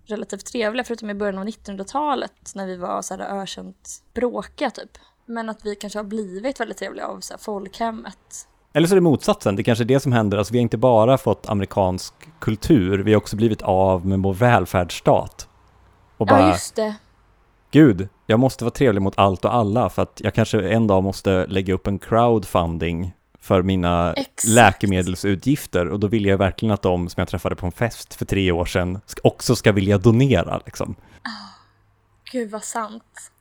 relativt 0.07 0.45
trevliga, 0.45 0.83
förutom 0.83 1.09
i 1.09 1.13
början 1.13 1.37
av 1.37 1.45
1900-talet 1.45 2.51
när 2.55 2.67
vi 2.67 2.75
var 2.75 3.01
så 3.01 3.15
här 3.15 3.41
ökänt 3.41 4.03
bråkiga 4.13 4.69
typ. 4.69 4.97
Men 5.25 5.49
att 5.49 5.65
vi 5.65 5.75
kanske 5.75 5.99
har 5.99 6.03
blivit 6.03 6.59
väldigt 6.59 6.77
trevliga 6.77 7.07
av 7.07 7.19
så 7.19 7.33
här, 7.33 7.39
folkhemmet. 7.39 8.47
Eller 8.73 8.87
så 8.87 8.93
är 8.93 8.95
det 8.95 9.01
motsatsen, 9.01 9.55
det 9.55 9.61
är 9.61 9.63
kanske 9.63 9.83
är 9.83 9.85
det 9.85 9.99
som 9.99 10.11
händer. 10.11 10.37
Alltså 10.37 10.53
vi 10.53 10.59
har 10.59 10.61
inte 10.61 10.77
bara 10.77 11.17
fått 11.17 11.49
amerikansk 11.49 12.13
kultur, 12.39 12.97
vi 12.99 13.13
har 13.13 13.17
också 13.17 13.35
blivit 13.35 13.61
av 13.61 14.05
med 14.05 14.19
vår 14.19 14.33
välfärdsstat. 14.33 15.47
Och 16.17 16.27
bara, 16.27 16.41
ja, 16.41 16.49
just 16.49 16.75
det. 16.75 16.95
Gud, 17.71 18.09
jag 18.25 18.39
måste 18.39 18.63
vara 18.63 18.71
trevlig 18.71 19.01
mot 19.01 19.17
allt 19.17 19.45
och 19.45 19.53
alla 19.53 19.89
för 19.89 20.01
att 20.01 20.21
jag 20.23 20.33
kanske 20.33 20.69
en 20.69 20.87
dag 20.87 21.03
måste 21.03 21.45
lägga 21.45 21.73
upp 21.73 21.87
en 21.87 21.99
crowdfunding 21.99 23.13
för 23.47 23.61
mina 23.61 24.13
Exakt. 24.13 24.43
läkemedelsutgifter 24.47 25.87
och 25.87 25.99
då 25.99 26.07
vill 26.07 26.25
jag 26.25 26.37
verkligen 26.37 26.73
att 26.73 26.81
de 26.81 27.09
som 27.09 27.21
jag 27.21 27.27
träffade 27.27 27.55
på 27.55 27.65
en 27.65 27.71
fest 27.71 28.13
för 28.13 28.25
tre 28.25 28.51
år 28.51 28.65
sedan 28.65 29.01
också 29.23 29.55
ska 29.55 29.71
vilja 29.71 29.97
donera 29.97 30.61
liksom. 30.65 30.95
Oh, 31.25 31.49
Gud 32.31 32.51
vad 32.51 32.63
sant. 32.63 33.31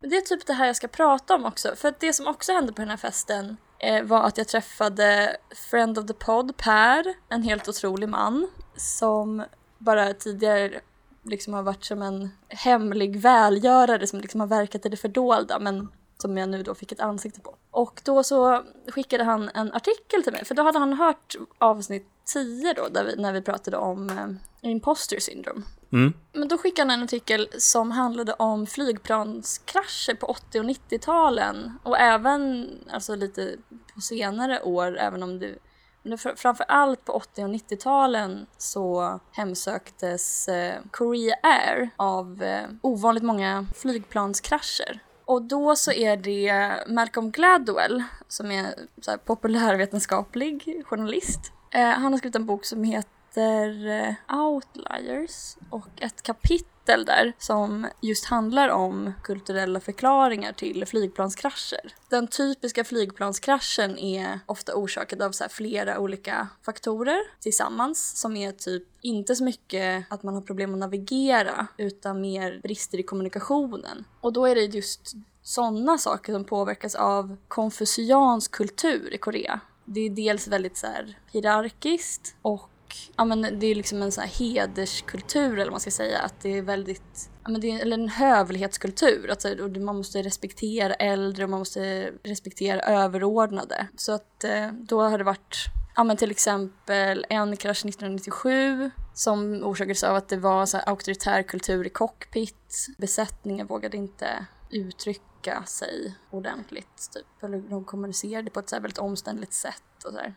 Det 0.00 0.16
är 0.16 0.20
typ 0.20 0.46
det 0.46 0.52
här 0.52 0.66
jag 0.66 0.76
ska 0.76 0.88
prata 0.88 1.34
om 1.34 1.44
också, 1.44 1.72
för 1.76 1.88
att 1.88 2.00
det 2.00 2.12
som 2.12 2.26
också 2.26 2.52
hände 2.52 2.72
på 2.72 2.80
den 2.82 2.90
här 2.90 2.96
festen 2.96 3.56
eh, 3.78 4.02
var 4.04 4.22
att 4.22 4.38
jag 4.38 4.48
träffade 4.48 5.36
Friend 5.70 5.98
of 5.98 6.06
the 6.06 6.12
Pod, 6.12 6.56
Per, 6.56 7.14
en 7.28 7.42
helt 7.42 7.68
otrolig 7.68 8.08
man 8.08 8.48
som 8.76 9.44
bara 9.78 10.14
tidigare 10.14 10.80
liksom 11.22 11.54
har 11.54 11.62
varit 11.62 11.84
som 11.84 12.02
en 12.02 12.30
hemlig 12.48 13.20
välgörare 13.20 14.06
som 14.06 14.20
liksom 14.20 14.40
har 14.40 14.46
verkat 14.46 14.86
i 14.86 14.88
det 14.88 14.96
fördolda 14.96 15.58
men 15.58 15.88
som 16.18 16.36
jag 16.36 16.48
nu 16.48 16.62
då 16.62 16.74
fick 16.74 16.92
ett 16.92 17.00
ansikte 17.00 17.40
på. 17.40 17.54
Och 17.70 18.00
då 18.04 18.22
så 18.22 18.64
skickade 18.88 19.24
han 19.24 19.50
en 19.54 19.72
artikel 19.72 20.22
till 20.22 20.32
mig, 20.32 20.44
för 20.44 20.54
då 20.54 20.62
hade 20.62 20.78
han 20.78 20.92
hört 20.92 21.36
avsnitt 21.58 22.08
10 22.24 22.72
då, 22.72 22.88
där 22.88 23.04
vi, 23.04 23.16
när 23.16 23.32
vi 23.32 23.42
pratade 23.42 23.76
om 23.76 24.10
eh, 24.10 24.70
imposter 24.70 25.20
syndrome. 25.20 25.62
Mm. 25.92 26.14
Men 26.32 26.48
då 26.48 26.58
skickade 26.58 26.90
han 26.90 26.98
en 26.98 27.04
artikel 27.04 27.48
som 27.58 27.90
handlade 27.90 28.32
om 28.32 28.66
flygplanskrascher 28.66 30.14
på 30.14 30.26
80 30.26 30.60
och 30.60 30.64
90-talen 30.64 31.72
och 31.82 31.98
även 31.98 32.68
alltså 32.90 33.14
lite 33.14 33.56
på 33.94 34.00
senare 34.00 34.62
år, 34.62 34.98
även 34.98 35.22
om 35.22 35.38
det 35.38 35.58
men 36.06 36.18
framför 36.18 36.64
allt 36.68 37.04
på 37.04 37.12
80 37.12 37.44
och 37.44 37.48
90-talen 37.48 38.46
så 38.58 39.20
hemsöktes 39.32 40.48
eh, 40.48 40.74
Korea 40.90 41.34
Air 41.42 41.90
av 41.96 42.42
eh, 42.42 42.66
ovanligt 42.82 43.24
många 43.24 43.66
flygplanskrascher. 43.74 45.00
Och 45.26 45.42
då 45.42 45.76
så 45.76 45.92
är 45.92 46.16
det 46.16 46.74
Malcolm 46.86 47.30
Gladwell 47.30 48.02
som 48.28 48.50
är 48.50 48.74
så 49.00 49.18
populärvetenskaplig 49.24 50.82
journalist. 50.86 51.52
Eh, 51.70 51.88
han 51.88 52.12
har 52.12 52.18
skrivit 52.18 52.36
en 52.36 52.46
bok 52.46 52.64
som 52.64 52.84
heter 52.84 53.15
heter 53.36 53.86
eh, 53.86 54.38
Outliers 54.38 55.56
och 55.70 55.88
ett 55.96 56.22
kapitel 56.22 57.04
där 57.04 57.32
som 57.38 57.86
just 58.00 58.24
handlar 58.24 58.68
om 58.68 59.12
kulturella 59.22 59.80
förklaringar 59.80 60.52
till 60.52 60.86
flygplanskrascher. 60.86 61.94
Den 62.08 62.26
typiska 62.28 62.84
flygplanskraschen 62.84 63.98
är 63.98 64.40
ofta 64.46 64.74
orsakad 64.74 65.22
av 65.22 65.32
så 65.32 65.44
flera 65.50 65.98
olika 65.98 66.48
faktorer 66.62 67.18
tillsammans 67.40 68.20
som 68.20 68.36
är 68.36 68.52
typ 68.52 68.82
inte 69.00 69.36
så 69.36 69.44
mycket 69.44 70.04
att 70.08 70.22
man 70.22 70.34
har 70.34 70.40
problem 70.40 70.72
att 70.72 70.80
navigera 70.80 71.66
utan 71.76 72.20
mer 72.20 72.60
brister 72.62 72.98
i 73.00 73.02
kommunikationen. 73.02 74.04
Och 74.20 74.32
då 74.32 74.46
är 74.46 74.54
det 74.54 74.64
just 74.64 75.12
sådana 75.42 75.98
saker 75.98 76.32
som 76.32 76.44
påverkas 76.44 76.94
av 76.94 77.36
konfuciansk 77.48 78.50
kultur 78.50 79.14
i 79.14 79.18
Korea. 79.18 79.60
Det 79.84 80.00
är 80.00 80.10
dels 80.10 80.48
väldigt 80.48 80.76
så 80.76 80.86
här 80.86 81.18
hierarkiskt 81.32 82.34
och 82.42 82.70
ja, 83.16 83.24
men 83.24 83.58
det 83.58 83.66
är 83.66 83.74
liksom 83.74 84.02
en 84.02 84.12
sån 84.12 84.24
här 84.24 84.30
hederskultur 84.30 85.52
eller 85.52 85.64
vad 85.64 85.72
man 85.72 85.80
ska 85.80 85.90
säga. 85.90 86.18
Att 86.18 86.40
det 86.40 86.58
är 86.58 86.62
väldigt, 86.62 87.30
ja, 87.44 87.50
men 87.50 87.60
det 87.60 87.70
är, 87.70 87.80
eller 87.80 87.98
en 87.98 88.08
hövlighetskultur. 88.08 89.30
Att 89.30 89.44
och 89.44 89.76
man 89.76 89.96
måste 89.96 90.22
respektera 90.22 90.94
äldre 90.94 91.44
och 91.44 91.50
man 91.50 91.58
måste 91.58 92.12
respektera 92.22 92.80
överordnade. 92.80 93.86
Så 93.96 94.12
att 94.12 94.44
eh, 94.44 94.72
då 94.72 95.02
har 95.02 95.18
det 95.18 95.24
varit 95.24 95.56
ja, 95.96 96.04
men 96.04 96.16
till 96.16 96.30
exempel 96.30 97.26
en 97.28 97.56
krasch 97.56 97.84
1997 97.84 98.90
som 99.14 99.64
orsakades 99.64 100.04
av 100.04 100.16
att 100.16 100.28
det 100.28 100.36
var 100.36 100.66
så 100.66 100.76
här 100.76 100.88
auktoritär 100.88 101.42
kultur 101.42 101.86
i 101.86 101.90
cockpit. 101.90 102.86
Besättningen 102.98 103.66
vågade 103.66 103.96
inte 103.96 104.46
uttrycka 104.70 105.62
sig 105.66 106.16
ordentligt. 106.30 107.10
Typ. 107.14 107.42
Eller 107.42 107.58
de 107.58 107.84
kommunicerade 107.84 108.50
på 108.50 108.60
ett 108.60 108.68
så 108.68 108.80
väldigt 108.80 108.98
omständligt 108.98 109.52
sätt. 109.52 110.04
Och, 110.04 110.12
så 110.12 110.18
här 110.18 110.34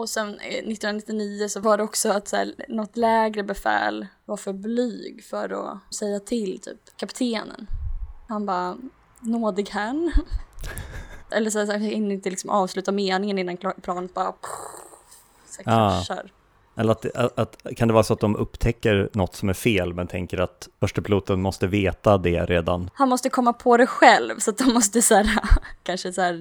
och 0.00 0.08
sen 0.08 0.28
1999 0.28 1.48
så 1.48 1.60
var 1.60 1.76
det 1.76 1.82
också 1.82 2.10
att 2.10 2.28
så 2.28 2.36
här, 2.36 2.54
något 2.68 2.96
lägre 2.96 3.42
befäl 3.42 4.06
var 4.24 4.36
för 4.36 4.52
blyg 4.52 5.24
för 5.24 5.50
att 5.50 5.94
säga 5.94 6.20
till 6.20 6.60
typ 6.60 6.96
kaptenen. 6.96 7.66
Han 8.28 8.46
bara, 8.46 8.76
nådig 9.20 9.68
herrn. 9.68 10.12
Eller 11.30 11.50
så, 11.50 11.58
här, 11.58 11.66
så 11.66 11.72
här, 11.72 11.90
inte 11.90 12.30
liksom 12.30 12.50
avsluta 12.50 12.92
meningen 12.92 13.38
innan 13.38 13.56
planet 13.56 14.14
bara 14.14 14.34
så 15.46 15.62
här, 15.64 15.64
kraschar. 15.64 16.32
Eller 16.76 16.92
att, 16.92 17.16
att, 17.16 17.38
att, 17.38 17.76
kan 17.76 17.88
det 17.88 17.94
vara 17.94 18.04
så 18.04 18.14
att 18.14 18.20
de 18.20 18.36
upptäcker 18.36 19.10
något 19.12 19.36
som 19.36 19.48
är 19.48 19.54
fel 19.54 19.94
men 19.94 20.06
tänker 20.06 20.38
att 20.38 20.68
första 20.80 21.02
piloten 21.02 21.42
måste 21.42 21.66
veta 21.66 22.18
det 22.18 22.44
redan? 22.44 22.90
Han 22.94 23.08
måste 23.08 23.30
komma 23.30 23.52
på 23.52 23.76
det 23.76 23.86
själv 23.86 24.38
så 24.38 24.50
att 24.50 24.58
de 24.58 24.72
måste 24.72 25.02
så 25.02 25.14
här, 25.14 25.40
kanske 25.82 26.12
så 26.12 26.22
här 26.22 26.32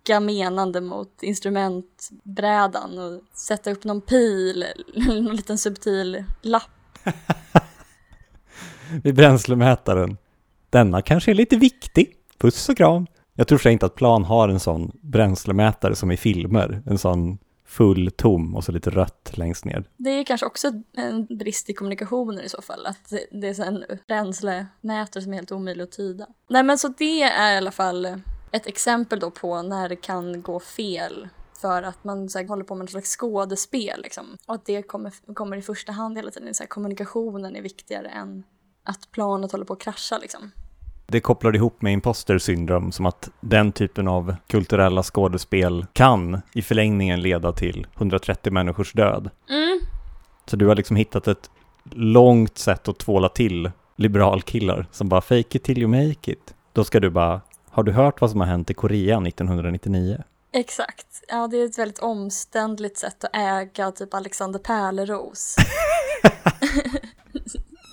nicka 0.00 0.20
menande 0.20 0.80
mot 0.80 1.22
instrumentbrädan 1.22 2.98
och 2.98 3.38
sätta 3.38 3.70
upp 3.70 3.84
någon 3.84 4.00
pil, 4.00 4.64
någon 4.94 5.36
liten 5.36 5.58
subtil 5.58 6.24
lapp. 6.42 6.70
Vid 9.02 9.14
bränslemätaren. 9.14 10.16
Denna 10.70 11.02
kanske 11.02 11.30
är 11.30 11.34
lite 11.34 11.56
viktig. 11.56 12.16
Puss 12.38 12.68
och 12.68 12.76
kram. 12.76 13.06
Jag 13.34 13.48
tror 13.48 13.68
inte 13.68 13.86
att 13.86 13.94
plan 13.94 14.24
har 14.24 14.48
en 14.48 14.60
sån 14.60 14.92
bränslemätare 15.00 15.94
som 15.94 16.10
i 16.10 16.16
filmer. 16.16 16.82
En 16.86 16.98
sån 16.98 17.38
full 17.66 18.10
tom 18.10 18.56
och 18.56 18.64
så 18.64 18.72
lite 18.72 18.90
rött 18.90 19.30
längst 19.34 19.64
ner. 19.64 19.84
Det 19.96 20.10
är 20.10 20.24
kanske 20.24 20.46
också 20.46 20.72
en 20.96 21.26
brist 21.26 21.70
i 21.70 21.72
kommunikationen 21.72 22.44
i 22.44 22.48
så 22.48 22.62
fall, 22.62 22.86
att 22.86 23.12
det 23.30 23.48
är 23.48 23.62
en 23.62 23.84
bränslemätare 24.06 25.22
som 25.22 25.32
är 25.32 25.36
helt 25.36 25.52
omöjlig 25.52 25.84
att 25.84 25.92
tyda. 25.92 26.26
Nej 26.48 26.62
men 26.62 26.78
så 26.78 26.88
det 26.88 27.22
är 27.22 27.54
i 27.54 27.56
alla 27.56 27.70
fall 27.70 28.20
ett 28.52 28.66
exempel 28.66 29.20
då 29.20 29.30
på 29.30 29.62
när 29.62 29.88
det 29.88 29.96
kan 29.96 30.42
gå 30.42 30.60
fel 30.60 31.28
för 31.60 31.82
att 31.82 32.04
man 32.04 32.28
så 32.28 32.38
här, 32.38 32.46
håller 32.46 32.64
på 32.64 32.74
med 32.74 32.84
något 32.84 32.90
slags 32.90 33.16
skådespel 33.16 34.00
liksom. 34.02 34.36
Och 34.46 34.54
att 34.54 34.66
det 34.66 34.82
kommer, 34.82 35.34
kommer 35.34 35.56
i 35.56 35.62
första 35.62 35.92
hand 35.92 36.16
hela 36.16 36.30
tiden. 36.30 36.54
Så 36.54 36.62
här, 36.62 36.68
kommunikationen 36.68 37.56
är 37.56 37.62
viktigare 37.62 38.08
än 38.08 38.42
att 38.84 39.10
planet 39.10 39.52
håller 39.52 39.64
på 39.64 39.72
att 39.72 39.80
krascha 39.80 40.18
liksom 40.18 40.50
det 41.10 41.20
kopplar 41.20 41.56
ihop 41.56 41.82
med 41.82 41.92
imposter 41.92 42.38
syndrom 42.38 42.92
som 42.92 43.06
att 43.06 43.30
den 43.40 43.72
typen 43.72 44.08
av 44.08 44.36
kulturella 44.46 45.02
skådespel 45.02 45.86
kan 45.92 46.42
i 46.54 46.62
förlängningen 46.62 47.22
leda 47.22 47.52
till 47.52 47.86
130 47.96 48.52
människors 48.52 48.92
död. 48.92 49.30
Mm. 49.48 49.80
Så 50.46 50.56
du 50.56 50.66
har 50.66 50.74
liksom 50.74 50.96
hittat 50.96 51.28
ett 51.28 51.50
långt 51.90 52.58
sätt 52.58 52.88
att 52.88 52.98
tvåla 52.98 53.28
till 53.28 53.70
liberalkillar 53.96 54.86
som 54.90 55.08
bara 55.08 55.20
fake 55.20 55.56
it 55.56 55.64
till 55.64 55.78
you 55.78 55.88
make 55.88 56.32
it. 56.32 56.54
Då 56.72 56.84
ska 56.84 57.00
du 57.00 57.10
bara 57.10 57.40
Har 57.72 57.82
du 57.82 57.92
hört 57.92 58.20
vad 58.20 58.30
som 58.30 58.40
har 58.40 58.46
hänt 58.46 58.70
i 58.70 58.74
Korea 58.74 59.16
1999? 59.16 60.22
Exakt. 60.52 61.06
Ja, 61.28 61.46
det 61.46 61.56
är 61.56 61.64
ett 61.64 61.78
väldigt 61.78 61.98
omständligt 61.98 62.98
sätt 62.98 63.24
att 63.24 63.36
äga 63.36 63.92
typ 63.92 64.14
Alexander 64.14 64.58
Pärleros. 64.58 65.56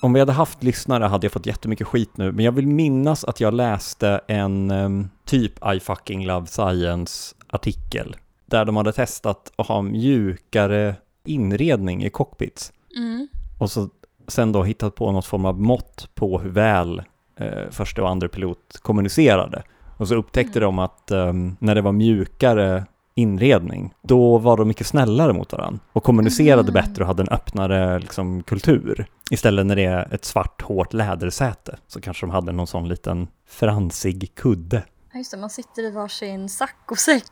Om 0.02 0.14
vi 0.14 0.20
hade 0.20 0.32
haft 0.32 0.64
lyssnare 0.64 1.04
hade 1.04 1.26
jag 1.26 1.32
fått 1.32 1.46
jättemycket 1.46 1.88
skit 1.88 2.18
nu, 2.18 2.32
men 2.32 2.46
jag 2.46 2.52
vill 2.52 2.68
minnas 2.68 3.24
att 3.24 3.40
jag 3.40 3.54
läste 3.54 4.22
en 4.28 4.72
um, 4.72 5.10
typ 5.26 5.54
I 5.76 5.80
fucking 5.80 6.26
love 6.26 6.48
science 6.48 7.36
artikel 7.48 8.16
där 8.46 8.66
de 8.66 8.76
hade 8.76 8.94
testat 8.94 9.52
att 9.56 9.68
ha 9.68 9.82
mjukare 9.82 10.96
inredning 11.26 12.04
i 12.04 12.10
cockpits. 12.10 12.74
Mm. 12.96 13.28
Och 13.60 13.72
så 13.72 13.90
sen 14.28 14.52
då 14.52 14.64
hittat 14.64 14.96
på 14.96 15.12
något 15.12 15.26
form 15.26 15.46
av 15.46 15.62
mått 15.62 16.10
på 16.16 16.40
hur 16.40 16.50
väl 16.50 17.02
eh, 17.38 17.70
första 17.72 18.02
och 18.04 18.10
andra 18.10 18.28
pilot 18.28 18.80
kommunicerade. 18.82 19.64
Och 19.98 20.08
så 20.08 20.16
upptäckte 20.16 20.60
Mm. 20.60 20.66
de 20.68 20.80
att 20.80 21.12
um, 21.12 21.58
när 21.60 21.76
det 21.76 21.82
var 21.82 21.92
mjukare 21.92 22.86
inredning, 23.16 23.94
då 24.02 24.38
var 24.38 24.58
de 24.58 24.68
mycket 24.68 24.88
snällare 24.88 25.34
mot 25.34 25.52
varandra 25.52 25.80
och 25.94 26.04
kommunicerade 26.04 26.62
Mm. 26.72 26.74
bättre 26.74 27.04
och 27.04 27.08
hade 27.08 27.24
en 27.24 27.30
öppnare 27.30 28.00
liksom, 28.00 28.44
kultur. 28.44 29.06
Istället 29.32 29.66
när 29.66 29.76
det 29.76 29.86
är 29.86 30.14
ett 30.14 30.26
svart 30.26 30.62
hårt 30.62 30.94
lädersäte 30.94 31.78
så 31.88 32.02
kanske 32.02 32.26
de 32.26 32.30
hade 32.30 32.52
någon 32.52 32.68
sån 32.68 32.88
liten 32.88 33.28
fransig 33.48 34.32
kudde. 34.36 34.84
Ja, 35.12 35.18
just 35.18 35.32
det, 35.32 35.38
man 35.38 35.50
sitter 35.50 35.84
i 35.84 35.92
varsin 35.92 36.50
saccosäck. 36.50 37.32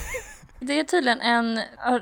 det 0.60 0.80
är 0.80 0.84
tydligen 0.84 1.20
en 1.20 1.60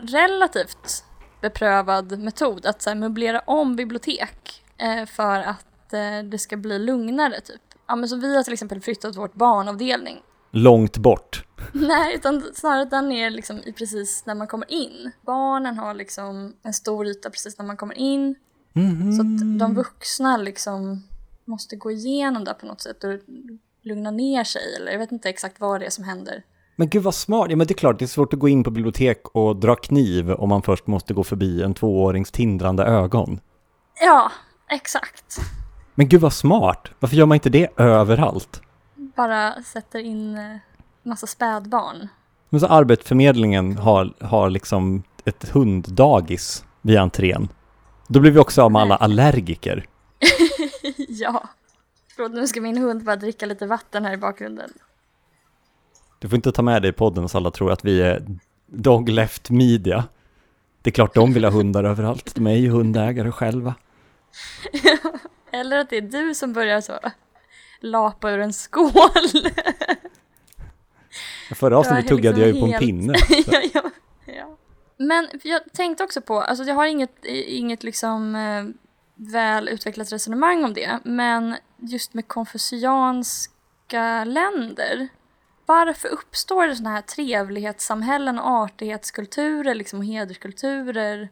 relativt 0.09 1.05
beprövad 1.41 2.19
metod 2.19 2.67
att 2.67 2.83
så 2.83 2.91
här, 2.91 2.95
möblera 2.95 3.41
om 3.41 3.77
bibliotek 3.77 4.63
eh, 4.79 5.07
för 5.07 5.41
att 5.41 5.65
eh, 5.93 6.23
det 6.25 6.39
ska 6.39 6.57
bli 6.57 6.79
lugnare 6.79 7.41
typ. 7.41 7.61
Ja 7.87 7.97
men 7.97 8.09
så 8.09 8.17
vi 8.17 8.37
har 8.37 8.43
till 8.43 8.53
exempel 8.53 8.81
flyttat 8.81 9.17
vårt 9.17 9.35
barnavdelning. 9.35 10.17
Långt 10.51 10.97
bort. 10.97 11.45
Nej, 11.73 12.15
utan 12.15 12.43
snarare 12.55 12.85
den 12.85 13.13
är 13.13 13.31
liksom 13.31 13.59
i 13.65 13.73
precis 13.73 14.27
när 14.27 14.35
man 14.35 14.47
kommer 14.47 14.73
in. 14.73 15.11
Barnen 15.27 15.79
har 15.79 15.95
liksom 15.95 16.55
en 16.63 16.73
stor 16.73 17.07
yta 17.07 17.31
precis 17.31 17.59
när 17.59 17.67
man 17.67 17.77
kommer 17.77 17.99
in. 17.99 18.35
Mhm. 18.73 19.13
Så 19.13 19.21
att 19.21 19.59
de 19.59 19.75
vuxna 19.75 20.37
liksom 20.37 21.03
måste 21.45 21.77
gå 21.77 21.91
igenom 21.91 22.45
det 22.45 22.55
på 22.55 22.67
något 22.67 22.81
sätt 22.81 23.05
och 23.05 23.11
lugna 23.83 24.11
ner 24.11 24.45
sig. 24.45 24.63
Eller 24.77 24.93
jag 24.93 24.99
vet 24.99 25.13
inte 25.13 25.29
exakt 25.29 25.61
vad 25.61 25.81
det 25.81 25.87
är 25.87 25.91
som 25.91 26.05
händer. 26.05 26.43
Men 26.77 26.89
gud 26.89 27.03
vad 27.03 27.15
smart. 27.15 27.47
Ja 27.51 27.57
men 27.57 27.67
det 27.67 27.73
är 27.73 27.77
klart, 27.77 27.99
det 27.99 28.05
är 28.05 28.07
svårt 28.07 28.33
att 28.33 28.39
gå 28.39 28.49
in 28.49 28.65
på 28.65 28.71
bibliotek 28.71 29.29
och 29.29 29.57
dra 29.57 29.77
kniv 29.77 30.31
om 30.31 30.49
man 30.49 30.63
först 30.63 30.87
måste 30.87 31.15
gå 31.15 31.25
förbi 31.25 31.63
en 31.63 31.75
tvåårings 31.75 32.31
tindrande 32.31 32.85
ögon. 32.85 33.41
Ja, 34.01 34.33
exakt. 34.71 35.41
Men 35.95 36.09
gud 36.09 36.21
vad 36.21 36.33
smart. 36.33 36.89
Varför 37.01 37.17
gör 37.17 37.27
man 37.27 37.35
inte 37.35 37.51
det 37.51 37.81
överallt? 37.81 38.63
Bara 38.95 39.63
sätter 39.63 39.99
in 39.99 40.39
eh, 40.39 40.57
massa 41.03 41.27
spädbarn. 41.27 42.09
Men 42.49 42.61
så 42.61 42.67
Arbetsförmedlingen 42.67 43.77
har, 43.77 44.15
har 44.21 44.51
liksom 44.51 45.03
ett 45.25 45.49
hunddagis 45.49 46.65
vid 46.83 46.99
entrén. 46.99 47.49
Då 48.09 48.21
blir 48.21 48.31
vi 48.31 48.39
också 48.39 48.63
av 48.63 48.73
med 48.73 48.83
alla 48.83 48.97
allergiker. 48.97 49.87
ja. 51.09 51.49
Förlåt, 52.17 52.33
nu 52.33 52.47
ska 52.47 52.61
min 52.61 52.79
hund 52.79 53.05
bara 53.05 53.17
dricka 53.17 53.47
lite 53.47 53.67
vatten 53.67 54.05
här 54.05 54.13
i 54.13 54.17
bakgrunden. 54.17 54.71
Du 56.19 56.29
får 56.29 56.37
inte 56.37 56.53
ta 56.53 56.63
med 56.63 56.83
dig 56.83 56.89
i 56.89 56.93
podden 56.93 57.29
så 57.29 57.39
alla 57.39 57.51
tror 57.51 57.73
att 57.73 57.85
vi 57.85 58.03
är 58.03 58.27
dog 58.67 59.09
left 59.09 59.51
media. 59.51 60.05
Det 60.83 60.91
är 60.91 60.93
klart 60.93 61.15
de 61.15 61.33
vill 61.33 61.45
ha 61.45 61.51
hundar 61.51 61.85
överallt. 61.85 62.35
De 62.35 62.47
är 62.47 62.55
ju 62.55 62.71
hundägare 62.71 63.31
själva. 63.31 63.75
Eller 65.53 65.79
att 65.79 65.91
det 65.91 65.97
är 65.97 66.01
du 66.01 66.35
som 66.35 66.53
börjar 66.53 66.81
så 66.81 66.99
lapa 67.81 68.31
ur 68.31 68.39
en 68.39 68.53
skål. 68.53 68.91
Förra 71.55 71.79
avsnittet 71.79 72.09
tuggade 72.09 72.41
jag 72.41 72.47
ju 72.49 72.53
liksom 72.53 72.61
på 72.61 72.67
en 72.67 72.73
helt- 72.73 72.85
pinne. 72.85 73.15
ja, 73.47 73.61
ja, 73.75 73.91
ja. 74.35 74.57
Men 74.97 75.29
jag 75.43 75.61
tänkte 75.73 76.05
också 76.05 76.21
på, 76.21 76.41
alltså 76.41 76.65
jag 76.65 76.75
har 76.75 76.87
inget, 76.87 77.25
inget 77.25 77.83
liksom 77.83 78.35
eh, 78.35 78.65
väl 79.15 79.69
utvecklat 79.69 80.13
resonemang 80.13 80.65
om 80.65 80.75
det, 80.75 80.99
men 81.05 81.57
just 81.77 82.15
med 82.15 82.29
konfucianska 82.29 84.25
länder, 84.25 85.09
varför 85.67 86.09
uppstår 86.09 86.67
det 86.67 86.77
sådana 86.77 86.95
här 86.95 87.03
trevlighetssamhällen 87.03 88.39
och 88.39 88.51
artighetskulturer, 88.51 89.75
liksom 89.75 89.99
och 89.99 90.05
hederskulturer? 90.05 91.29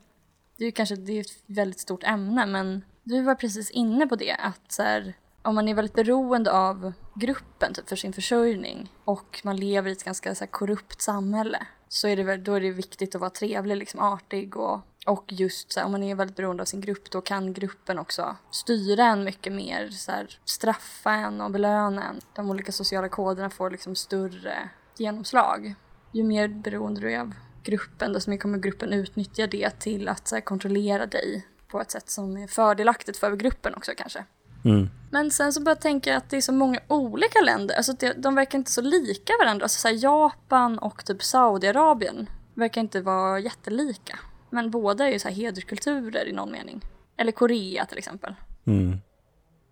Det 0.57 0.65
är 0.65 0.67
ju 0.67 0.73
kanske 0.73 0.97
det 0.97 1.13
är 1.13 1.21
ett 1.21 1.43
väldigt 1.47 1.81
stort 1.81 2.05
ämne, 2.05 2.47
men 2.47 2.83
du 3.03 3.23
var 3.23 3.35
precis 3.35 3.71
inne 3.71 4.07
på 4.07 4.17
det, 4.17 4.33
att 4.33 4.73
så 4.73 4.83
här, 4.83 5.15
om 5.43 5.55
man 5.55 5.69
är 5.69 5.75
väldigt 5.75 5.95
beroende 5.95 6.53
av 6.53 6.93
gruppen 7.15 7.75
typ, 7.75 7.89
för 7.89 7.97
sin 7.97 8.13
försörjning 8.13 8.93
och 9.05 9.41
man 9.45 9.57
lever 9.57 9.89
i 9.89 9.93
ett 9.93 10.05
ganska 10.05 10.35
så 10.35 10.45
här, 10.45 10.51
korrupt 10.51 11.03
samhälle 11.03 11.67
så 11.89 12.09
är 12.09 12.17
det 12.17 12.23
väl, 12.23 12.45
då 12.45 12.55
är 12.55 12.61
det 12.61 12.71
viktigt 12.71 13.15
att 13.15 13.21
vara 13.21 13.31
trevlig, 13.31 13.77
liksom 13.77 14.01
artig 14.01 14.57
och, 14.57 14.81
och 15.07 15.25
just 15.29 15.73
så 15.73 15.81
här, 15.81 15.87
om 15.87 15.93
man 15.93 16.03
är 16.03 16.15
väldigt 16.15 16.37
beroende 16.37 16.63
av 16.63 16.65
sin 16.65 16.81
grupp 16.81 17.11
då 17.11 17.21
kan 17.21 17.53
gruppen 17.53 17.99
också 17.99 18.37
styra 18.51 19.05
en 19.05 19.25
mycket 19.25 19.53
mer, 19.53 19.89
så 19.89 20.13
här, 20.13 20.39
straffa 20.45 21.13
en 21.13 21.41
och 21.41 21.51
belöna 21.51 22.09
en. 22.09 22.21
De 22.35 22.51
olika 22.51 22.73
sociala 22.73 23.09
koderna 23.09 23.51
får 23.51 23.71
liksom 23.71 23.97
större 23.97 24.71
genomslag. 24.97 25.75
Ju 26.13 26.25
mer 26.25 26.49
beroende 26.49 27.01
du 27.01 27.13
är 27.13 27.21
av 27.21 27.35
gruppen 27.63 28.13
desto 28.13 28.31
mer 28.31 28.39
kommer 28.39 28.59
gruppen 28.59 28.93
utnyttja 28.93 29.47
det 29.47 29.71
till 29.71 30.09
att 30.09 30.29
så 30.29 30.35
här, 30.35 30.43
kontrollera 30.43 31.07
dig 31.07 31.47
på 31.71 31.81
ett 31.81 31.91
sätt 31.91 32.11
som 32.11 32.37
är 32.37 32.47
fördelaktigt 32.47 33.19
för 33.19 33.37
gruppen 33.37 33.75
också 33.75 33.93
kanske. 33.97 34.25
Mm. 34.65 34.91
Men 35.11 35.31
sen 35.31 35.53
så 35.53 35.61
börjar 35.61 35.77
jag 35.77 35.83
tänka 35.83 36.17
att 36.17 36.31
det 36.31 36.37
är 36.37 36.41
så 36.41 36.53
många 36.53 36.81
olika 36.89 37.41
länder, 37.41 37.75
alltså 37.75 37.93
det, 37.93 38.13
de 38.13 38.35
verkar 38.35 38.59
inte 38.59 38.71
så 38.71 38.81
lika 38.81 39.33
varandra. 39.41 39.65
Alltså 39.65 39.89
så 39.89 39.95
Japan 39.95 40.79
och 40.79 41.05
typ 41.05 41.23
Saudiarabien 41.23 42.31
verkar 42.55 42.81
inte 42.81 43.01
vara 43.01 43.39
jättelika. 43.39 44.19
Men 44.51 44.71
båda 44.71 45.09
är 45.09 45.13
ju 45.13 45.19
så 45.19 45.29
här 45.29 45.35
hederskulturer 45.35 46.29
i 46.29 46.33
någon 46.33 46.53
mening. 46.53 46.81
Eller 47.17 47.33
Korea 47.33 47.87
till 47.87 47.99
exempel. 47.99 48.35
Mm. 48.65 49.01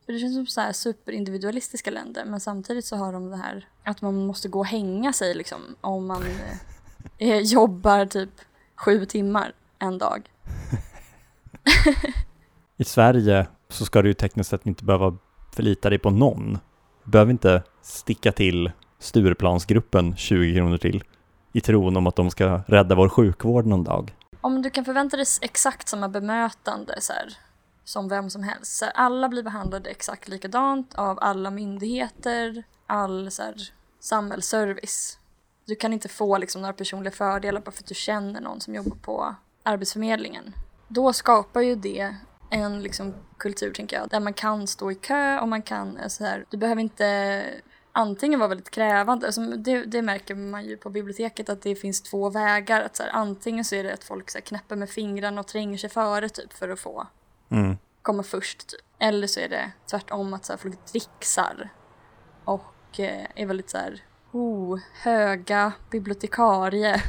För 0.07 0.13
det 0.13 0.19
känns 0.19 0.35
som 0.35 0.47
så 0.47 0.61
här 0.61 0.73
superindividualistiska 0.73 1.91
länder 1.91 2.25
men 2.25 2.41
samtidigt 2.41 2.85
så 2.85 2.97
har 2.97 3.13
de 3.13 3.31
det 3.31 3.37
här 3.37 3.69
att 3.85 4.03
man 4.03 4.27
måste 4.27 4.49
gå 4.49 4.59
och 4.59 4.67
hänga 4.67 5.13
sig 5.13 5.35
liksom 5.35 5.61
om 5.81 6.07
man 6.07 6.25
eh, 7.19 7.39
jobbar 7.43 8.07
typ 8.07 8.31
sju 8.77 9.07
timmar 9.07 9.53
en 9.79 9.99
dag. 9.99 10.31
I 12.77 12.85
Sverige 12.85 13.47
så 13.69 13.85
ska 13.85 14.03
du 14.03 14.09
ju 14.09 14.15
tekniskt 14.15 14.51
sett 14.51 14.67
inte 14.67 14.85
behöva 14.85 15.17
förlita 15.55 15.91
dig 15.91 15.99
på 15.99 16.11
någon. 16.11 16.59
Du 17.05 17.11
behöver 17.11 17.33
inte 17.33 17.63
sticka 17.83 18.33
till 18.33 18.73
Stureplansgruppen 18.99 20.17
20 20.17 20.55
kronor 20.55 20.79
till 20.79 21.05
i 21.53 21.61
tron 21.61 21.97
om 21.97 22.07
att 22.07 22.17
de 22.17 22.31
ska 22.31 22.61
rädda 22.67 22.95
vår 22.95 23.09
sjukvård 23.09 23.67
någon 23.67 23.85
dag. 23.85 24.15
Om 24.41 24.63
du 24.63 24.71
kan 24.71 24.85
förvänta 24.85 25.17
dig 25.17 25.27
exakt 25.43 25.89
samma 25.89 26.09
bemötande 26.09 27.01
så 27.01 27.13
här, 27.13 27.37
som 27.85 28.09
vem 28.09 28.31
som 28.31 28.43
helst. 28.43 28.77
Så 28.77 28.85
här, 28.85 28.93
alla 28.97 29.29
blir 29.29 29.43
behandlade 29.43 29.91
exakt 29.91 30.29
likadant 30.29 30.95
av 30.95 31.19
alla 31.21 31.51
myndigheter, 31.51 32.63
all 32.87 33.31
så 33.31 33.43
här, 33.43 33.55
samhällsservice. 34.01 35.19
Du 35.67 35.75
kan 35.75 35.93
inte 35.93 36.09
få 36.09 36.39
liksom, 36.39 36.61
några 36.61 36.73
personliga 36.73 37.13
fördelar 37.13 37.61
bara 37.61 37.71
för 37.71 37.83
att 37.83 37.89
du 37.89 37.95
känner 37.95 38.41
någon 38.41 38.61
som 38.61 38.75
jobbar 38.75 38.97
på 38.97 39.35
Arbetsförmedlingen. 39.63 40.55
Då 40.89 41.13
skapar 41.13 41.61
ju 41.61 41.75
det 41.75 42.15
en 42.51 42.83
liksom, 42.83 43.15
kultur, 43.39 43.73
tänker 43.73 43.97
jag, 43.97 44.09
där 44.09 44.21
man 44.21 44.35
kan 44.35 44.67
stå 44.67 44.91
i 44.91 44.95
kö 44.95 45.39
och 45.41 45.49
man 45.49 45.63
kan 45.63 45.97
eh, 45.97 46.09
så 46.09 46.25
här, 46.25 46.45
du 46.51 46.57
behöver 46.57 46.83
inte 46.83 47.45
antingen 47.93 48.41
vara 48.41 48.49
väldigt 48.49 48.71
krävande, 48.71 49.27
alltså 49.27 49.41
det, 49.41 49.85
det 49.85 50.03
märker 50.03 50.35
man 50.35 50.65
ju 50.65 50.77
på 50.77 50.91
biblioteket 50.91 51.49
att 51.49 51.63
det 51.63 51.75
finns 51.75 52.03
två 52.03 52.31
vägar. 52.31 52.83
Att 52.83 52.97
så 52.97 53.03
här, 53.03 53.11
antingen 53.11 53.65
så 53.65 53.75
är 53.75 53.85
det 53.85 53.95
att 53.95 54.05
folk 54.05 54.31
så 54.31 54.39
här, 54.39 54.43
knäpper 54.43 54.77
med 54.77 54.91
fingrarna 54.91 55.41
och 55.41 55.47
tränger 55.47 55.79
sig 55.79 55.91
före 55.91 56.29
typ 56.29 56.53
för 56.53 56.69
att 56.69 56.81
få 56.81 57.07
Mm. 57.51 57.77
komma 58.03 58.23
först. 58.23 58.67
Typ. 58.69 58.81
Eller 58.99 59.27
så 59.27 59.41
är 59.41 59.49
det 59.49 59.71
tvärtom 59.91 60.35
att 60.35 60.45
så 60.45 60.53
här, 60.53 60.59
folk 60.59 60.85
trixar 60.85 61.69
och 62.45 63.01
eh, 63.01 63.27
är 63.35 63.47
väldigt 63.47 63.71
så 63.71 63.79
här, 63.79 64.03
oh, 64.33 64.79
höga 65.03 65.73
bibliotekarie. 65.91 67.03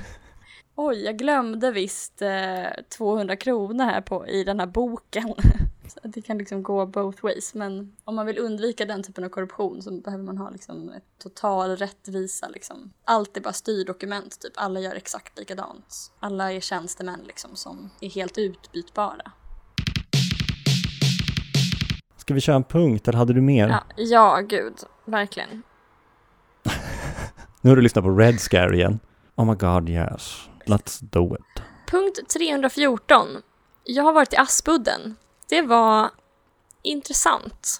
Oj, 0.81 1.03
jag 1.05 1.17
glömde 1.17 1.71
visst 1.71 2.21
eh, 2.21 2.83
200 2.97 3.35
kronor 3.35 3.85
här 3.85 4.01
på, 4.01 4.27
i 4.27 4.43
den 4.43 4.59
här 4.59 4.67
boken. 4.67 5.33
Det 6.03 6.21
kan 6.21 6.37
liksom 6.37 6.63
gå 6.63 6.85
both 6.85 7.23
ways. 7.23 7.53
Men 7.53 7.95
om 8.03 8.15
man 8.15 8.25
vill 8.25 8.39
undvika 8.39 8.85
den 8.85 9.03
typen 9.03 9.23
av 9.23 9.29
korruption 9.29 9.81
så 9.81 9.91
behöver 9.91 10.23
man 10.23 10.37
ha 10.37 10.49
liksom 10.49 10.89
ett 10.89 11.03
total 11.23 11.75
rättvisa. 11.75 12.47
Liksom. 12.47 12.93
Allt 13.05 13.37
är 13.37 13.41
bara 13.41 13.53
styrdokument, 13.53 14.39
typ. 14.41 14.53
Alla 14.55 14.79
gör 14.79 14.95
exakt 14.95 15.39
likadant. 15.39 16.11
Alla 16.19 16.53
är 16.53 16.59
tjänstemän 16.59 17.19
liksom, 17.27 17.55
som 17.55 17.89
är 18.01 18.09
helt 18.09 18.37
utbytbara. 18.37 19.31
Ska 22.17 22.33
vi 22.33 22.41
köra 22.41 22.55
en 22.55 22.63
punkt 22.63 23.07
eller 23.07 23.17
hade 23.17 23.33
du 23.33 23.41
mer? 23.41 23.67
Ja, 23.67 23.83
ja 23.97 24.41
gud. 24.49 24.75
Verkligen. 25.05 25.63
Nu 27.61 27.69
har 27.69 27.75
du 27.75 27.81
lyssnat 27.81 28.03
på 28.03 28.11
Red 28.11 28.39
Scare 28.39 28.75
igen. 28.75 28.99
Oh 29.35 29.45
my 29.45 29.55
god 29.55 29.89
yes. 29.89 30.49
Let's 30.69 30.99
do 31.01 31.35
it. 31.35 31.63
Punkt 31.91 32.19
314. 32.33 33.27
Jag 33.83 34.03
har 34.03 34.13
varit 34.13 34.33
i 34.33 34.37
Aspudden. 34.37 35.15
Det 35.49 35.61
var 35.61 36.09
intressant. 36.83 37.79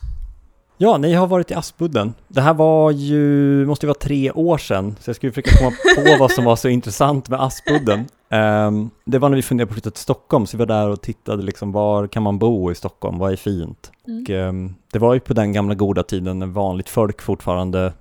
Ja, 0.81 0.97
ni 0.97 1.13
har 1.13 1.27
varit 1.27 1.51
i 1.51 1.53
Aspudden. 1.53 2.13
Det 2.27 2.41
här 2.41 2.53
var 2.53 2.91
ju, 2.91 3.65
måste 3.65 3.85
ju 3.85 3.87
vara 3.87 3.99
tre 3.99 4.31
år 4.31 4.57
sedan, 4.57 4.95
så 4.99 5.09
jag 5.09 5.15
skulle 5.15 5.31
försöka 5.31 5.57
komma 5.57 5.71
på 5.95 6.17
vad 6.19 6.31
som 6.31 6.45
var 6.45 6.55
så 6.55 6.69
intressant 6.69 7.29
med 7.29 7.41
Aspudden. 7.41 7.99
Um, 8.29 8.89
det 9.05 9.19
var 9.19 9.29
när 9.29 9.35
vi 9.35 9.41
funderade 9.41 9.67
på 9.67 9.71
att 9.71 9.75
flytta 9.75 9.91
till 9.91 10.01
Stockholm, 10.01 10.45
så 10.45 10.57
vi 10.57 10.59
var 10.59 10.65
där 10.65 10.89
och 10.89 11.01
tittade 11.01 11.43
liksom 11.43 11.71
var 11.71 12.07
kan 12.07 12.23
man 12.23 12.39
bo 12.39 12.71
i 12.71 12.75
Stockholm, 12.75 13.17
vad 13.17 13.31
är 13.31 13.35
fint? 13.35 13.91
Mm. 14.07 14.23
Och, 14.23 14.29
um, 14.29 14.75
det 14.91 14.99
var 14.99 15.13
ju 15.13 15.19
på 15.19 15.33
den 15.33 15.53
gamla 15.53 15.75
goda 15.75 16.03
tiden 16.03 16.39
när 16.39 16.47
vanligt 16.47 16.89
folk 16.89 17.21
fortfarande, 17.21 17.93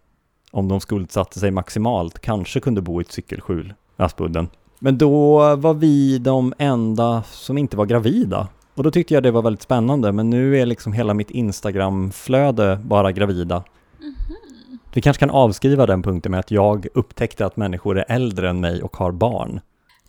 om 0.51 0.69
de 0.69 0.81
skuldsatte 0.81 1.41
sig 1.41 1.51
maximalt, 1.51 2.19
kanske 2.19 2.61
kunde 2.61 2.81
bo 2.81 3.01
i 3.01 3.05
ett 3.05 3.13
cykelskjul, 3.13 3.75
Aspudden. 3.97 4.49
Men 4.79 4.99
då 4.99 5.39
var 5.57 5.75
vi 5.75 6.19
de 6.19 6.55
enda 6.59 7.23
som 7.23 7.59
inte 7.59 7.77
var 7.77 7.87
gravida. 7.87 8.49
Och 8.75 8.83
då 8.83 8.91
tyckte 8.91 9.15
jag 9.15 9.23
det 9.23 9.31
var 9.31 9.43
väldigt 9.43 9.63
spännande, 9.63 10.13
men 10.13 10.31
nu 10.31 10.59
är 10.59 10.67
liksom 10.67 10.93
hela 10.93 11.15
mitt 11.15 11.31
Instagram-flöde 11.31 12.81
bara 12.85 13.13
gravida. 13.13 13.65
Mhm. 14.01 14.79
Vi 14.93 15.01
kanske 15.01 15.21
kan 15.21 15.31
avskriva 15.31 15.87
den 15.87 16.03
punkten 16.03 16.31
med 16.33 16.41
att 16.41 16.51
jag 16.51 16.87
upptäckte 16.95 17.47
att 17.47 17.57
människor 17.57 17.99
är 17.99 18.05
äldre 18.09 18.51
än 18.51 18.61
mig 18.61 18.83
och 18.83 18.97
har 18.97 19.13
barn. 19.13 19.61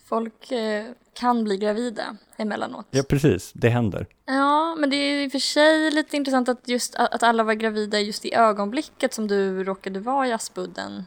Folk 0.08 0.52
eh, 0.52 0.84
kan 1.14 1.44
bli 1.44 1.56
gravida 1.56 2.16
emellanåt. 2.36 2.86
Ja, 2.90 3.02
precis. 3.08 3.52
Det 3.54 3.68
händer. 3.68 4.06
Ja, 4.26 4.76
men 4.78 4.90
det 4.90 4.96
är 4.96 5.24
i 5.24 5.28
och 5.28 5.32
för 5.32 5.38
sig 5.38 5.90
lite 5.90 6.16
intressant 6.16 6.48
att 6.48 6.68
just 6.68 6.94
att 6.94 7.22
alla 7.22 7.42
var 7.42 7.54
gravida 7.54 8.00
just 8.00 8.24
i 8.24 8.34
ögonblicket 8.34 9.14
som 9.14 9.28
du 9.28 9.64
råkade 9.64 10.00
vara 10.00 10.28
i 10.28 10.32
Aspudden. 10.32 11.04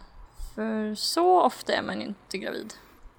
För 0.56 0.96
så 0.96 1.42
ofta 1.42 1.74
är 1.74 1.82
man 1.82 2.02
inte 2.02 2.38
gravid. 2.38 2.74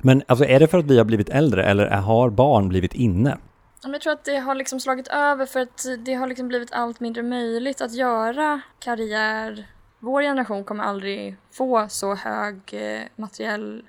Men 0.05 0.23
alltså 0.27 0.45
är 0.45 0.61
det 0.61 0.67
för 0.67 0.79
att 0.79 0.85
vi 0.85 0.99
har 0.99 1.05
blivit 1.05 1.29
äldre 1.29 1.65
eller 1.65 1.87
har 1.91 2.31
barn 2.31 2.69
blivit 2.69 2.95
inne? 2.95 3.39
Jag 3.83 4.01
tror 4.01 4.13
att 4.13 4.25
det 4.25 4.37
har 4.37 4.55
liksom 4.55 4.81
slagit 4.81 5.09
över 5.09 5.47
för 5.47 5.61
att 5.61 5.87
det 5.99 6.15
har 6.15 6.27
liksom 6.27 6.49
blivit 6.49 6.73
allt 6.73 7.01
mindre 7.01 7.23
möjligt 7.23 7.81
att 7.81 7.93
göra 7.93 8.61
karriär. 8.79 9.67
Vår 9.99 10.23
generation 10.23 10.65
kommer 10.65 10.85
aldrig 10.85 11.37
få 11.53 11.87
så 11.89 12.15
hög 12.15 12.57
eh, 12.73 13.03
materiell 13.17 13.83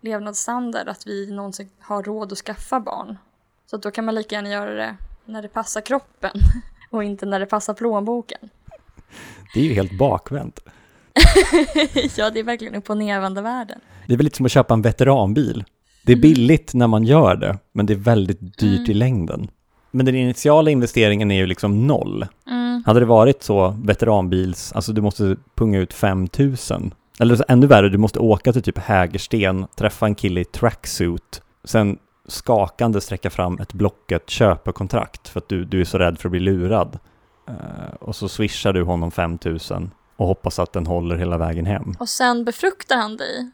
levnadsstandard 0.00 0.88
att 0.88 1.06
vi 1.06 1.30
någonsin 1.30 1.70
har 1.80 2.02
råd 2.02 2.32
att 2.32 2.38
skaffa 2.38 2.80
barn. 2.80 3.18
Så 3.66 3.76
då 3.76 3.90
kan 3.90 4.04
man 4.04 4.14
lika 4.14 4.34
gärna 4.34 4.48
göra 4.48 4.74
det 4.74 4.96
när 5.24 5.42
det 5.42 5.48
passar 5.48 5.80
kroppen 5.80 6.36
och 6.90 7.04
inte 7.04 7.26
när 7.26 7.40
det 7.40 7.46
passar 7.46 7.74
plånboken. 7.74 8.50
Det 9.54 9.60
är 9.60 9.64
ju 9.64 9.74
helt 9.74 9.98
bakvänt. 9.98 10.60
ja, 12.16 12.30
det 12.30 12.40
är 12.40 12.44
verkligen 12.44 12.74
upp 12.74 12.90
och 12.90 12.96
nervända 12.96 13.42
världen. 13.42 13.78
Det 14.06 14.12
är 14.12 14.16
väl 14.16 14.24
lite 14.24 14.36
som 14.36 14.46
att 14.46 14.52
köpa 14.52 14.74
en 14.74 14.82
veteranbil. 14.82 15.64
Det 16.06 16.12
är 16.12 16.16
billigt 16.16 16.74
när 16.74 16.86
man 16.86 17.04
gör 17.04 17.36
det, 17.36 17.58
men 17.72 17.86
det 17.86 17.92
är 17.92 17.98
väldigt 17.98 18.58
dyrt 18.58 18.78
Mm. 18.78 18.90
i 18.90 18.94
längden. 18.94 19.48
Men 19.90 20.06
den 20.06 20.14
initiala 20.14 20.70
investeringen 20.70 21.30
är 21.30 21.36
ju 21.36 21.46
liksom 21.46 21.86
noll. 21.86 22.26
Mm. 22.46 22.82
Hade 22.86 23.00
det 23.00 23.06
varit 23.06 23.42
så 23.42 23.76
veteranbils, 23.84 24.72
alltså 24.72 24.92
du 24.92 25.00
måste 25.00 25.36
punga 25.54 25.78
ut 25.78 25.92
5000. 25.92 26.94
Eller 27.20 27.36
så 27.36 27.44
ännu 27.48 27.66
värre, 27.66 27.88
du 27.88 27.98
måste 27.98 28.18
åka 28.18 28.52
till 28.52 28.62
typ 28.62 28.78
Hägersten, 28.78 29.66
träffa 29.76 30.06
en 30.06 30.14
kille 30.14 30.40
i 30.40 30.44
tracksuit, 30.44 31.42
sen 31.64 31.98
skakande 32.28 33.00
sträcka 33.00 33.30
fram 33.30 33.58
ett 33.60 33.72
Blocket 33.72 34.30
köpekontrakt 34.30 35.28
för 35.28 35.38
att 35.40 35.48
du, 35.48 35.64
du 35.64 35.80
är 35.80 35.84
så 35.84 35.98
rädd 35.98 36.18
för 36.18 36.28
att 36.28 36.30
bli 36.30 36.40
lurad. 36.40 36.98
Eh, 37.48 37.94
och 38.00 38.16
så 38.16 38.28
swishar 38.28 38.72
du 38.72 38.82
honom 38.82 39.10
5000 39.10 39.90
och 40.22 40.28
hoppas 40.28 40.58
att 40.58 40.72
den 40.72 40.86
håller 40.86 41.16
hela 41.16 41.38
vägen 41.38 41.66
hem. 41.66 41.94
Och 41.98 42.08
sen 42.08 42.44
befruktar 42.44 42.96
han 42.96 43.16
dig. 43.16 43.50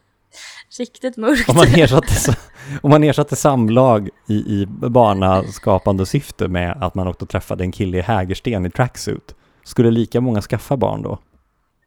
Riktigt 0.79 1.17
mörkt. 1.17 1.49
Om 1.49 1.55
man 1.55 1.67
ersatte, 1.67 2.13
sa- 2.15 2.33
om 2.81 2.89
man 2.89 3.03
ersatte 3.03 3.35
samlag 3.35 4.09
i, 4.27 4.33
i 4.33 4.65
barnaskapande 4.69 6.05
syfte 6.05 6.47
med 6.47 6.77
att 6.83 6.95
man 6.95 7.07
åkte 7.07 7.25
och 7.25 7.29
träffade 7.29 7.63
en 7.63 7.71
kille 7.71 7.97
i 7.97 8.01
Hägersten 8.01 8.65
i 8.65 8.69
tracksuit, 8.71 9.35
skulle 9.63 9.91
lika 9.91 10.21
många 10.21 10.41
skaffa 10.41 10.77
barn 10.77 11.01
då? 11.01 11.11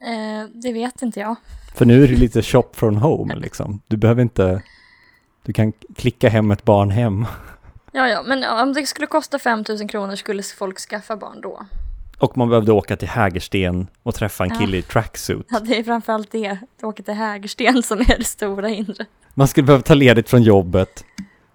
Eh, 0.04 0.48
det 0.54 0.72
vet 0.72 1.02
inte 1.02 1.20
jag. 1.20 1.36
För 1.74 1.84
nu 1.84 2.04
är 2.04 2.08
det 2.08 2.14
lite 2.16 2.42
shop 2.42 2.68
from 2.72 2.96
home 2.96 3.34
liksom. 3.36 3.80
Du 3.86 3.96
behöver 3.96 4.22
inte, 4.22 4.62
du 5.44 5.52
kan 5.52 5.72
klicka 5.96 6.28
hem 6.28 6.50
ett 6.50 6.64
barn 6.64 6.90
hem. 6.90 7.26
Ja, 7.92 8.08
ja, 8.08 8.22
men 8.22 8.44
om 8.44 8.72
det 8.72 8.86
skulle 8.86 9.06
kosta 9.06 9.38
5000 9.38 9.88
kronor 9.88 10.16
skulle 10.16 10.42
folk 10.42 10.78
skaffa 10.78 11.16
barn 11.16 11.40
då? 11.40 11.66
Och 12.22 12.36
man 12.38 12.48
behövde 12.48 12.72
åka 12.72 12.96
till 12.96 13.08
Hägersten 13.08 13.86
och 14.02 14.14
träffa 14.14 14.44
en 14.44 14.50
Ja. 14.50 14.58
kille 14.60 14.76
i 14.76 14.82
tracksuit. 14.82 15.46
Ja, 15.50 15.60
det 15.60 15.78
är 15.78 15.84
framförallt 15.84 16.30
det, 16.30 16.48
att 16.48 16.82
åka 16.84 17.02
till 17.02 17.14
Hägersten 17.14 17.82
som 17.82 18.00
är 18.00 18.18
det 18.18 18.24
stora 18.24 18.68
hindret. 18.68 19.08
Man 19.34 19.48
skulle 19.48 19.64
behöva 19.66 19.82
ta 19.82 19.94
ledigt 19.94 20.28
från 20.28 20.42
jobbet, 20.42 21.04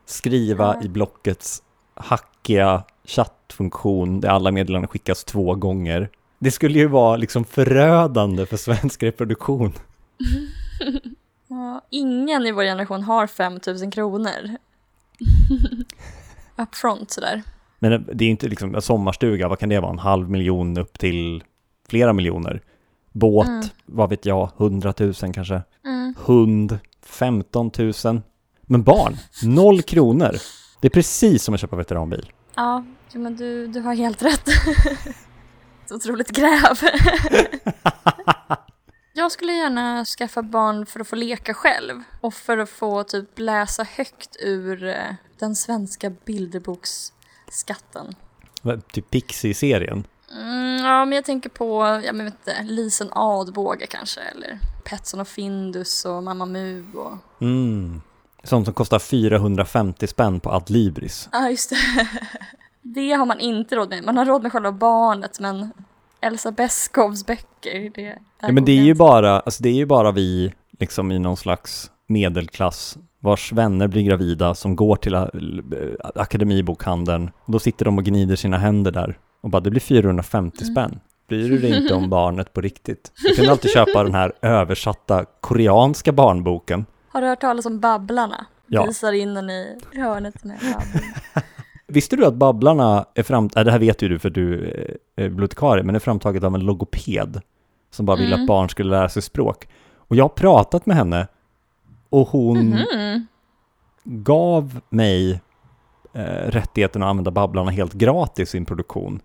skriva 0.05 0.75
Ja. 0.79 0.83
i 0.85 0.89
Blockets 0.89 1.63
hackiga 1.93 2.83
chattfunktion 3.05 4.19
där 4.21 4.29
alla 4.29 4.51
meddelanden 4.51 4.87
skickas 4.87 5.23
två 5.23 5.55
gånger. 5.55 6.09
Det 6.39 6.51
skulle 6.51 6.79
ju 6.79 6.87
vara 6.87 7.17
liksom 7.17 7.45
förödande 7.45 8.45
för 8.45 8.57
svensk 8.57 9.03
reproduktion. 9.03 9.73
Ja, 11.49 11.81
ingen 11.89 12.45
i 12.45 12.51
vår 12.51 12.63
generation 12.63 13.03
har 13.03 13.27
5000 13.27 13.91
kronor. 13.91 14.31
Upfront 16.55 17.11
sådär. 17.11 17.43
Men 17.79 18.05
det 18.13 18.25
är 18.25 18.29
inte 18.29 18.47
liksom 18.47 18.75
en 18.75 18.81
sommarstuga, 18.81 19.47
vad 19.47 19.59
kan 19.59 19.69
det 19.69 19.79
vara? 19.79 19.91
En 19.91 19.99
halv 19.99 20.29
miljon 20.29 20.77
upp 20.77 20.99
till 20.99 21.43
flera 21.89 22.13
miljoner. 22.13 22.61
Båt, 23.11 23.47
Mm. 23.47 23.63
vad 23.85 24.09
vet 24.09 24.25
jag, 24.25 24.49
hundratusen 24.57 25.33
kanske. 25.33 25.61
Mm. 25.85 26.15
Hund, 26.17 26.79
15 27.05 27.71
000. 27.77 28.21
Men 28.61 28.83
barn, 28.83 29.17
noll 29.43 29.81
kronor. 29.81 30.35
Det 30.81 30.87
är 30.87 30.89
precis 30.91 31.43
som 31.43 31.53
att 31.53 31.59
köpa 31.59 31.75
veteranbil. 31.75 32.31
Ja, 32.55 32.85
men 33.13 33.35
du, 33.35 33.67
du 33.67 33.79
har 33.81 33.93
helt 33.95 34.21
rätt. 34.23 34.47
Så 35.85 35.95
otroligt 35.95 36.31
gräv. 36.31 36.77
Jag 39.13 39.31
skulle 39.31 39.53
gärna 39.53 40.05
skaffa 40.05 40.41
barn 40.43 40.85
för 40.85 40.99
att 40.99 41.07
få 41.07 41.15
leka 41.15 41.53
själv 41.53 42.03
och 42.21 42.33
för 42.33 42.57
att 42.57 42.69
få 42.69 43.03
typ 43.03 43.39
läsa 43.39 43.83
högt 43.83 44.35
ur 44.39 44.83
eh, 44.87 44.95
den 45.39 45.55
svenska 45.55 46.09
bilderboksskatten. 46.25 47.16
Vad, 48.61 48.87
Typ 48.87 49.09
Pixie-serien. 49.09 50.03
Mm, 50.31 50.85
ja, 50.85 51.05
men 51.05 51.15
jag 51.15 51.25
tänker 51.25 51.49
på, 51.49 52.01
jag 52.05 52.13
vet 52.13 52.25
inte, 52.25 52.63
Lisen 52.63 53.09
Adbåge 53.11 53.87
kanske, 53.87 54.21
eller 54.21 54.59
Petson 54.83 55.19
och 55.19 55.27
Findus 55.27 56.05
och 56.05 56.23
Mamma 56.23 56.45
Mu 56.45 56.83
och... 56.95 57.41
Mm. 57.41 58.01
Sånt 58.43 58.65
som 58.65 58.73
kostar 58.73 58.99
450 58.99 60.07
spänn 60.07 60.39
på 60.39 60.51
Adlibris. 60.51 61.29
Ja, 61.31 61.49
just 61.49 61.69
det. 61.69 62.07
Det 62.81 63.11
har 63.11 63.25
man 63.25 63.39
inte 63.39 63.75
råd 63.75 63.89
med. 63.89 64.03
Man 64.03 64.17
har 64.17 64.25
råd 64.25 64.43
med 64.43 64.51
själva 64.51 64.71
barnet, 64.71 65.39
men 65.39 65.71
Elsa 66.21 66.51
Beskows 66.51 67.25
böcker, 67.25 67.91
det... 67.95 68.03
där 68.03 68.19
Ja, 68.39 68.51
men 68.51 68.65
det 68.65 68.71
är 68.71 68.83
ju 68.83 68.93
bara, 68.93 69.39
alltså 69.39 69.63
det 69.63 69.69
är 69.69 69.73
ju 69.73 69.85
bara 69.85 70.11
vi, 70.11 70.53
liksom 70.79 71.11
i 71.11 71.19
någon 71.19 71.37
slags 71.37 71.91
medelklass, 72.07 72.97
vars 73.27 73.51
vänner 73.53 73.87
blir 73.87 74.03
gravida, 74.03 74.55
som 74.55 74.75
går 74.75 74.95
till 74.95 75.13
äh, 75.13 75.25
akademibokhandeln. 76.15 77.29
Då 77.45 77.59
sitter 77.59 77.85
de 77.85 77.97
och 77.97 78.03
gnider 78.05 78.35
sina 78.35 78.57
händer 78.57 78.91
där 78.91 79.17
och 79.41 79.49
bara, 79.49 79.59
det 79.59 79.69
blir 79.69 79.81
450 79.81 80.57
Mm. 80.61 80.73
spänn. 80.75 80.99
Bryr 81.29 81.49
du 81.49 81.57
dig 81.57 81.77
inte 81.81 81.93
om 81.93 82.09
barnet 82.09 82.53
på 82.53 82.61
riktigt? 82.61 83.11
Du 83.23 83.35
kan 83.35 83.49
alltid 83.49 83.71
köpa 83.71 84.03
den 84.03 84.13
här 84.15 84.31
översatta 84.41 85.25
koreanska 85.41 86.11
barnboken. 86.11 86.85
Har 87.09 87.21
du 87.21 87.27
hört 87.27 87.41
talas 87.41 87.65
om 87.65 87.79
Babblarna? 87.79 88.45
Ja. 88.67 88.85
Visar 88.85 89.13
in 89.13 89.33
den 89.33 89.49
i 89.49 89.77
hörnet 89.93 90.43
med. 90.43 90.57
Visste 91.87 92.15
du 92.15 92.25
att 92.25 92.33
Babblarna 92.33 93.05
är 93.15 93.23
fram... 93.23 93.49
Äh, 93.55 93.63
det 93.63 93.71
här 93.71 93.79
vet 93.79 94.01
ju 94.01 94.09
du 94.09 94.19
för 94.19 94.29
du 94.29 94.65
är 95.15 95.29
bibliotekarie, 95.29 95.83
men 95.83 95.95
är 95.95 95.99
framtaget 95.99 96.43
av 96.43 96.55
en 96.55 96.61
logoped 96.61 97.41
som 97.91 98.05
bara 98.05 98.17
ville 98.17 98.27
Mm. 98.33 98.41
att 98.41 98.47
barn 98.47 98.69
skulle 98.69 98.89
lära 98.89 99.09
sig 99.09 99.21
språk. 99.21 99.67
Och 99.97 100.15
jag 100.15 100.23
har 100.23 100.29
pratat 100.29 100.85
med 100.85 100.95
henne 100.97 101.27
och 102.09 102.27
hon 102.27 102.69
Mhm. 102.69 103.27
gav 104.03 104.79
mig 104.89 105.41
eh, 106.13 106.21
rättigheten 106.49 107.03
att 107.03 107.09
använda 107.09 107.31
Babblarna 107.31 107.71
helt 107.71 107.93
gratis 107.93 108.49
i 108.49 108.51
sin 108.51 108.65
produktion. 108.65 109.19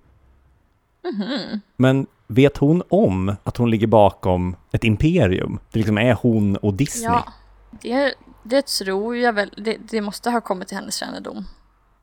Mhm. 1.04 1.60
Men 1.76 2.06
vet 2.26 2.56
hon 2.56 2.82
om 2.88 3.36
att 3.44 3.56
hon 3.56 3.70
ligger 3.70 3.86
bakom 3.86 4.56
ett 4.72 4.84
imperium? 4.84 5.58
Det 5.72 5.78
liksom 5.78 5.98
är 5.98 6.14
hon 6.14 6.56
och 6.56 6.74
Disney. 6.74 7.04
Ja, 7.12 7.24
det, 7.70 8.14
det 8.42 8.66
tror 8.66 9.16
jag 9.16 9.32
väl. 9.32 9.50
Det, 9.64 9.76
det 9.90 10.00
måste 10.00 10.30
ha 10.30 10.40
kommit 10.40 10.68
till 10.68 10.76
hennes 10.76 10.96
kännedom. 10.96 11.44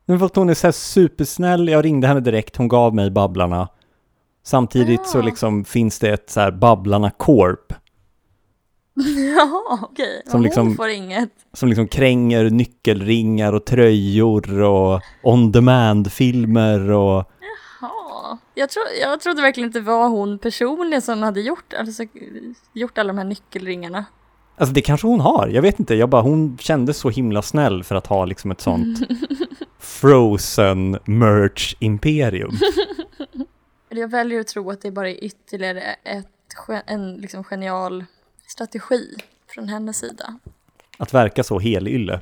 Men 0.06 0.18
för 0.18 0.26
att 0.26 0.36
hon 0.36 0.48
är 0.50 0.54
så 0.54 0.66
här 0.66 0.72
supersnäll, 0.72 1.68
jag 1.68 1.84
ringde 1.84 2.06
henne 2.06 2.20
direkt, 2.20 2.56
hon 2.56 2.68
gav 2.68 2.94
mig 2.94 3.10
Babblarna. 3.10 3.68
Samtidigt 4.42 5.06
så 5.06 5.18
Ja. 5.18 5.22
liksom 5.22 5.64
finns 5.64 5.98
det 5.98 6.10
ett 6.10 6.30
så 6.30 6.40
här 6.40 6.50
Babblarna 6.50 7.10
Corp 7.10 7.72
Jaha, 9.36 9.78
okej. 9.82 10.22
Som 10.24 10.30
Som 10.30 10.42
liksom- 10.42 10.76
som 11.52 11.68
liksom 11.68 11.88
kränger 11.88 12.50
nyckelringar 12.50 13.52
och 13.52 13.64
tröjor 13.66 14.60
och 14.62 15.00
on-demand-filmer 15.22 16.90
och 16.90 17.30
Ja, 17.80 18.38
jag, 18.54 18.70
tro, 18.70 18.82
jag 19.00 19.20
trodde 19.20 19.42
verkligen 19.42 19.68
inte 19.68 19.78
det 19.78 19.84
var 19.84 20.08
hon 20.08 20.38
personligen 20.38 21.02
som 21.02 21.22
hade 21.22 21.40
gjort, 21.40 21.74
alltså, 21.78 22.02
gjort 22.72 22.98
alla 22.98 23.08
de 23.12 23.18
här 23.18 23.24
nyckelringarna. 23.24 24.04
Alltså 24.56 24.74
det 24.74 24.80
kanske 24.82 25.06
hon 25.06 25.20
har, 25.20 25.48
jag 25.48 25.62
vet 25.62 25.80
inte. 25.80 25.94
Jag 25.94 26.08
bara, 26.08 26.22
hon 26.22 26.58
kändes 26.60 26.98
så 26.98 27.10
himla 27.10 27.42
snäll 27.42 27.84
för 27.84 27.94
att 27.94 28.06
ha 28.06 28.24
liksom 28.24 28.50
ett 28.50 28.60
sånt 28.60 28.98
frozen 29.78 30.98
merch 31.04 31.74
imperium. 31.78 32.52
Eller 33.90 34.00
jag 34.00 34.08
väljer 34.10 34.40
att 34.40 34.46
tro 34.46 34.70
att 34.70 34.80
det 34.80 34.90
bara 34.90 35.10
är 35.10 35.24
ytterligare 35.24 35.80
ett, 36.04 36.26
en 36.86 37.14
liksom 37.16 37.44
genial 37.44 38.04
strategi 38.50 39.16
från 39.46 39.68
hennes 39.68 39.98
sida. 39.98 40.38
Att 40.98 41.14
verka 41.14 41.44
så 41.44 41.58
helylle. 41.58 42.20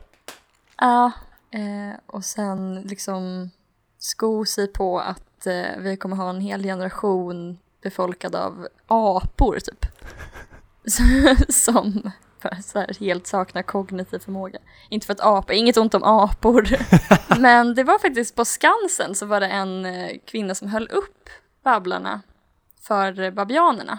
Ja, 0.77 1.13
eh, 1.51 2.01
och 2.07 2.25
sen 2.25 2.83
liksom 2.83 3.51
sko 3.99 4.45
sig 4.45 4.73
på 4.73 5.01
att 5.01 5.47
eh, 5.47 5.79
vi 5.79 5.97
kommer 5.97 6.17
ha 6.17 6.31
en 6.31 6.41
hel 6.41 6.63
generation 6.63 7.59
befolkad 7.83 8.35
av 8.35 8.69
apor 8.87 9.59
typ. 9.59 9.87
Som 11.49 12.11
så 12.65 12.79
här 12.79 13.01
helt 13.01 13.27
saknar 13.27 13.63
kognitiv 13.63 14.19
förmåga. 14.19 14.59
Inte 14.89 15.07
för 15.07 15.13
att 15.13 15.21
apor, 15.21 15.55
inget 15.55 15.77
ont 15.77 15.95
om 15.95 16.05
apor. 16.05 16.69
Men 17.41 17.75
det 17.75 17.85
var 17.85 17.99
faktiskt 17.99 18.35
på 18.37 18.45
Skansen 18.45 19.15
så 19.15 19.27
var 19.27 19.41
det 19.41 19.47
en 19.47 19.87
eh, 19.87 20.11
kvinna 20.25 20.55
som 20.55 20.69
höll 20.69 20.89
upp 20.89 21.29
Babblarna 21.63 22.23
för 22.81 23.31
babianerna. 23.31 23.99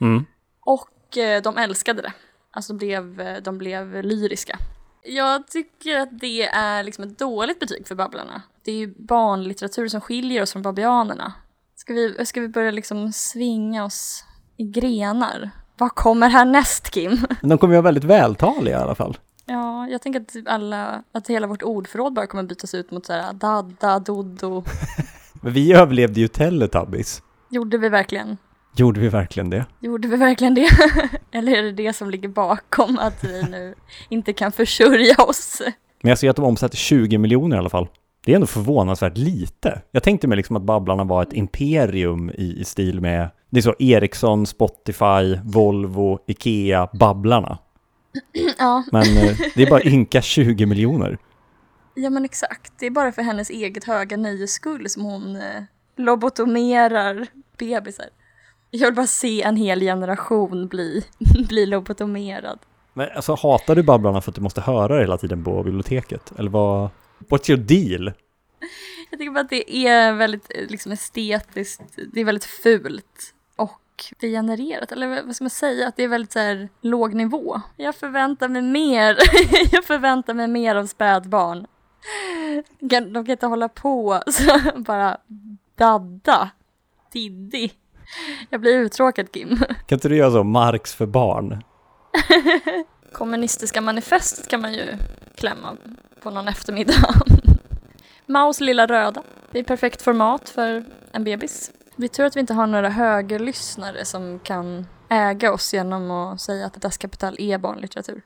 Mm. 0.00 0.24
Och 0.60 0.88
de 1.22 1.58
älskade 1.58 2.02
det. 2.02 2.12
Alltså 2.50 2.72
de 2.72 2.78
blev, 2.78 3.20
eh, 3.20 3.42
de 3.42 3.58
blev 3.58 4.02
lyriska. 4.02 4.58
Jag 5.02 5.48
tycker 5.48 5.98
att 5.98 6.20
det 6.20 6.42
är 6.42 6.82
liksom 6.82 7.04
ett 7.04 7.18
dåligt 7.18 7.60
betyg 7.60 7.88
för 7.88 7.94
Babblarna. 7.94 8.42
Det 8.64 8.72
är 8.72 8.76
ju 8.76 8.94
barnlitteratur 8.98 9.88
som 9.88 10.00
skiljer 10.00 10.42
oss 10.42 10.52
från 10.52 10.62
babianerna. 10.62 11.32
Ska 11.76 11.92
vi, 11.92 12.26
ska 12.26 12.40
vi 12.40 12.48
börja 12.48 12.70
liksom 12.70 13.12
svinga 13.12 13.84
oss 13.84 14.24
i 14.56 14.64
grenar? 14.64 15.50
Vad 15.76 15.90
kommer 15.94 16.28
härnäst 16.28 16.90
Kim? 16.90 17.26
De 17.42 17.58
kommer 17.58 17.74
ju 17.74 17.80
vara 17.80 17.92
väldigt 17.92 18.04
vältaliga 18.04 18.78
i 18.78 18.82
alla 18.82 18.94
fall. 18.94 19.18
Ja, 19.46 19.88
jag 19.88 20.02
tänker 20.02 20.20
att 20.20 20.28
typ 20.28 20.48
alla, 20.48 21.02
att 21.12 21.28
hela 21.28 21.46
vårt 21.46 21.62
ordförråd 21.62 22.14
bara 22.14 22.26
kommer 22.26 22.42
bytas 22.42 22.74
ut 22.74 22.90
mot 22.90 23.06
såhär 23.06 23.32
dadda, 23.32 23.98
doddo. 23.98 24.64
Men 25.42 25.52
vi 25.52 25.72
överlevde 25.72 26.20
ju 26.20 26.28
Teletubbies. 26.28 27.22
Gjorde 27.48 27.78
vi 27.78 27.88
verkligen? 27.88 28.36
Gjorde 28.76 29.00
vi 29.00 29.08
verkligen 29.08 29.50
det? 29.50 29.66
Gjorde 29.80 30.08
vi 30.08 30.16
verkligen 30.16 30.54
det? 30.54 30.68
Eller 31.32 31.52
är 31.52 31.62
det 31.62 31.72
det 31.72 31.92
som 31.92 32.10
ligger 32.10 32.28
bakom 32.28 32.98
att 32.98 33.24
vi 33.24 33.42
nu 33.42 33.74
inte 34.08 34.32
kan 34.32 34.52
försörja 34.52 35.14
oss? 35.24 35.62
Men 36.02 36.08
jag 36.08 36.18
ser 36.18 36.30
att 36.30 36.36
de 36.36 36.44
omsätter 36.44 36.76
20 36.76 37.18
miljoner 37.18 37.56
i 37.56 37.58
alla 37.58 37.68
fall. 37.70 37.88
Det 38.24 38.32
är 38.32 38.34
ändå 38.34 38.46
förvånansvärt 38.46 39.16
lite. 39.16 39.82
Jag 39.90 40.02
tänkte 40.02 40.28
mig 40.28 40.36
liksom 40.36 40.56
att 40.56 40.62
Babblarna 40.62 41.04
var 41.04 41.22
ett 41.22 41.32
imperium 41.32 42.30
i, 42.30 42.60
i 42.60 42.64
stil 42.64 43.00
med, 43.00 43.28
det 43.50 43.58
är 43.60 43.62
så 43.62 43.74
Ericsson, 43.78 44.46
Spotify, 44.46 45.38
Volvo, 45.44 46.18
Ikea, 46.26 46.88
Babblarna. 46.92 47.58
Ja, 48.58 48.84
Men 48.92 49.02
eh, 49.02 49.36
det 49.54 49.62
är 49.62 49.70
bara 49.70 49.82
ynka 49.84 50.22
20 50.22 50.66
miljoner. 50.66 51.18
ja 51.94 52.10
men 52.10 52.24
exakt. 52.24 52.72
Det 52.78 52.86
är 52.86 52.90
bara 52.90 53.12
för 53.12 53.22
hennes 53.22 53.50
eget 53.50 53.84
höga 53.84 54.16
nöjes 54.16 54.52
skull 54.52 54.88
som 54.88 55.02
hon 55.02 55.36
eh, 55.36 55.62
lobotomerar 55.96 57.26
bebisar. 57.58 58.06
Jag 58.76 58.86
vill 58.86 58.94
bara 58.94 59.06
se 59.06 59.42
en 59.42 59.56
hel 59.56 59.80
generation 59.80 60.68
bli, 60.68 61.04
bli 61.48 61.66
lobotomerad. 61.66 62.58
Men 62.92 63.08
alltså 63.16 63.34
hatar 63.34 63.74
du 63.74 63.82
Babblarna 63.82 64.20
för 64.20 64.30
att 64.30 64.34
du 64.34 64.40
måste 64.40 64.60
höra 64.60 64.94
det 64.94 65.00
hela 65.00 65.18
tiden 65.18 65.44
på 65.44 65.62
biblioteket? 65.62 66.32
Eller 66.38 66.50
vad? 66.50 66.90
What's 67.18 67.50
your 67.50 67.60
deal? 67.60 68.12
Jag 69.10 69.18
tycker 69.18 69.30
bara 69.30 69.40
att 69.40 69.50
det 69.50 69.86
är 69.86 70.12
väldigt 70.12 70.50
eh, 70.54 70.66
liksom, 70.68 70.92
estetiskt, 70.92 71.98
det 72.12 72.20
är 72.20 72.24
väldigt 72.24 72.44
fult 72.44 73.34
och 73.56 73.80
degenererat, 74.20 74.92
eller 74.92 75.22
vad 75.22 75.36
ska 75.36 75.44
man 75.44 75.50
säga, 75.50 75.88
att 75.88 75.96
det 75.96 76.04
är 76.04 76.08
väldigt 76.08 76.32
så 76.32 76.38
här, 76.38 76.68
låg 76.80 77.14
nivå. 77.14 77.60
Jag 77.76 77.94
förväntar 77.94 78.48
mig 78.48 78.62
mer, 78.62 79.18
jag 79.72 79.84
förväntar 79.84 80.34
mig 80.34 80.48
mer 80.48 80.74
av 80.74 80.86
spädbarn. 80.86 81.66
De 82.80 82.88
kan, 82.88 83.12
de 83.12 83.24
kan 83.24 83.32
inte 83.32 83.46
hålla 83.46 83.68
på 83.68 84.22
så 84.26 84.60
bara 84.76 85.16
dadda, 85.74 86.50
diddi. 87.12 87.72
Jag 88.50 88.60
blir 88.60 88.78
uttråkad 88.78 89.32
Kim. 89.32 89.56
Kan 89.86 89.96
inte 89.96 90.08
du 90.08 90.16
göra 90.16 90.30
så, 90.30 90.44
Marx 90.44 90.94
för 90.94 91.06
barn? 91.06 91.62
Kommunistiska 93.12 93.80
manifestet 93.80 94.48
kan 94.48 94.60
man 94.60 94.72
ju 94.72 94.96
klämma 95.34 95.76
på 96.22 96.30
någon 96.30 96.48
eftermiddag. 96.48 97.14
Maus 98.26 98.60
lilla 98.60 98.86
röda. 98.86 99.22
Det 99.50 99.58
är 99.58 99.64
perfekt 99.64 100.02
format 100.02 100.48
för 100.48 100.84
en 101.12 101.24
bebis. 101.24 101.70
Är 101.96 102.08
tur 102.08 102.24
att 102.24 102.36
vi 102.36 102.40
inte 102.40 102.54
har 102.54 102.66
några 102.66 102.88
högerlyssnare 102.88 104.04
som 104.04 104.38
kan 104.38 104.86
äga 105.08 105.52
oss 105.52 105.74
genom 105.74 106.10
att 106.10 106.40
säga 106.40 106.66
att 106.66 106.74
Das 106.74 106.96
Kapital 106.96 107.36
är 107.38 107.58
barnlitteratur. 107.58 108.22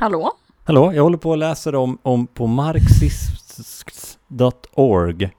Hallå? 0.00 0.32
Hallå, 0.64 0.92
jag 0.92 1.02
håller 1.02 1.18
på 1.18 1.30
och 1.30 1.36
läser 1.36 1.74
om, 1.74 1.98
om 2.02 2.26
på 2.26 2.46
marxist.org. 2.46 5.30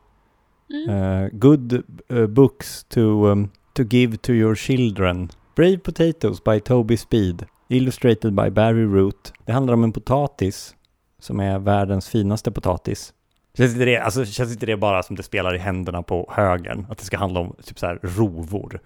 Uh, 0.72 1.30
good 1.32 1.84
uh, 2.10 2.28
books 2.28 2.84
to, 2.84 3.32
um, 3.32 3.50
to 3.74 3.84
give 3.84 4.18
to 4.18 4.34
your 4.34 4.56
children. 4.56 5.30
Brave 5.56 5.78
Potatoes 5.78 6.44
by 6.44 6.60
Toby 6.60 6.98
Speed. 6.98 7.46
Illustrated 7.70 8.34
by 8.34 8.50
Barry 8.50 8.86
Root. 8.86 9.34
Det 9.46 9.52
handlar 9.52 9.74
om 9.74 9.84
en 9.84 9.94
potatis 9.94 10.76
som 11.20 11.40
är 11.40 11.60
världens 11.60 12.10
finaste 12.10 12.52
potatis. 12.52 13.14
Känns 13.58 13.74
inte 13.74 13.86
det, 13.86 13.98
alltså, 13.98 14.26
känns 14.26 14.54
inte 14.54 14.66
det 14.66 14.78
bara 14.78 15.04
som 15.04 15.16
det 15.16 15.24
spelar 15.24 15.56
i 15.56 15.58
händerna 15.58 16.04
på 16.04 16.32
högern? 16.36 16.86
Att 16.90 16.98
det 16.98 17.06
ska 17.06 17.18
handla 17.18 17.40
om 17.40 17.56
typ 17.64 17.80
så 17.80 17.86
här 17.86 18.00
rovor? 18.04 18.80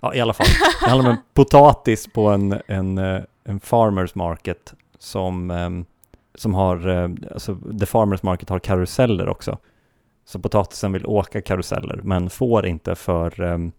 Ja, 0.00 0.14
i 0.14 0.20
alla 0.20 0.32
fall. 0.32 0.46
Det 0.80 0.90
handlar 0.90 1.10
om 1.10 1.16
en 1.16 1.22
potatis 1.34 2.08
på 2.12 2.28
en, 2.28 2.60
en, 2.66 2.98
eh, 2.98 3.20
en 3.44 3.60
farmers 3.60 4.14
market 4.14 4.74
som, 4.98 5.50
ehm, 5.50 5.84
som 6.34 6.54
har, 6.54 6.88
eh, 6.88 7.10
alltså 7.34 7.56
the 7.80 7.86
farmers 7.86 8.22
market 8.22 8.48
har 8.48 8.58
karuseller 8.58 9.28
också. 9.28 9.58
Så 10.28 10.38
potatisen 10.38 10.92
vill 10.92 11.06
åka 11.06 11.42
karuseller 11.42 12.00
men 12.02 12.30
får 12.30 12.66
inte 12.66 12.94
för 12.94 13.40
um, 13.40 13.72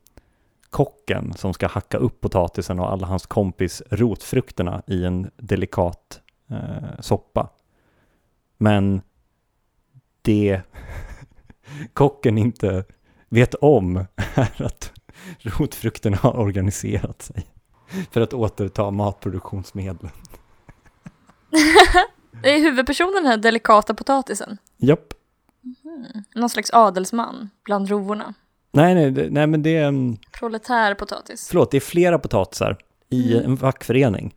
kocken 0.70 1.34
som 1.34 1.54
ska 1.54 1.68
hacka 1.68 1.98
upp 1.98 2.22
potatisen 2.22 2.80
och 2.80 2.92
alla 2.92 3.08
hans 3.08 3.26
kompis 3.26 3.84
rotfrukterna 3.90 4.84
i 4.88 5.04
en 5.04 5.32
delikat 5.38 6.22
uh, 6.52 7.00
soppa. 7.00 7.50
Men 8.58 9.02
det 10.22 10.62
kocken 11.94 12.38
inte 12.38 12.84
vet 13.30 13.54
om 13.54 14.06
är 14.36 14.62
att 14.62 14.92
rotfrukterna 15.40 16.18
har 16.18 16.38
organiserat 16.38 17.22
sig 17.22 17.48
för 18.12 18.22
att 18.22 18.34
återta 18.34 18.92
matproduktionsmedlen. 18.92 20.12
Är 22.44 22.60
huvudpersonen 22.60 23.14
den 23.14 23.26
här 23.26 23.38
delikata 23.38 23.94
potatisen. 23.94 24.58
Japp. 24.78 25.17
Någon 26.36 26.50
slags 26.50 26.70
adelsman 26.74 27.50
bland 27.66 27.90
rovorna. 27.90 28.34
Nej, 28.72 28.96
nej, 28.96 29.12
det- 29.12 29.30
nej, 29.30 29.48
men 29.48 29.64
det 29.64 29.78
är... 29.78 29.88
um, 29.88 30.18
Proletär 30.40 30.94
potatis. 30.94 31.48
Förlåt, 31.50 31.72
det 31.72 31.78
är 31.78 31.82
flera 31.82 32.20
potatisar 32.20 32.78
i 33.10 33.38
en 33.38 33.58
fackförening. 33.58 34.34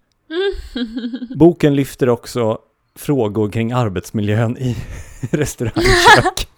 Boken 1.36 1.74
lyfter 1.74 2.08
också 2.08 2.58
frågor 2.94 3.50
kring 3.50 3.72
arbetsmiljön 3.72 4.56
i 4.58 4.76
restaurangkök. 5.30 6.48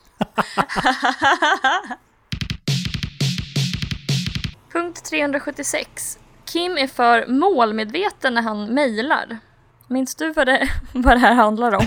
Punkt 4.72 5.04
376. 5.04 6.18
Kim 6.52 6.78
är 6.78 6.86
för 6.86 7.26
målmedveten 7.26 8.34
när 8.34 8.42
han 8.42 8.74
mejlar. 8.74 9.38
Minns 9.88 10.14
du 10.14 10.32
vad 10.32 10.46
det, 10.46 10.68
vad 10.94 11.14
det 11.16 11.18
här 11.18 11.34
handlar 11.34 11.72
om? 11.74 11.86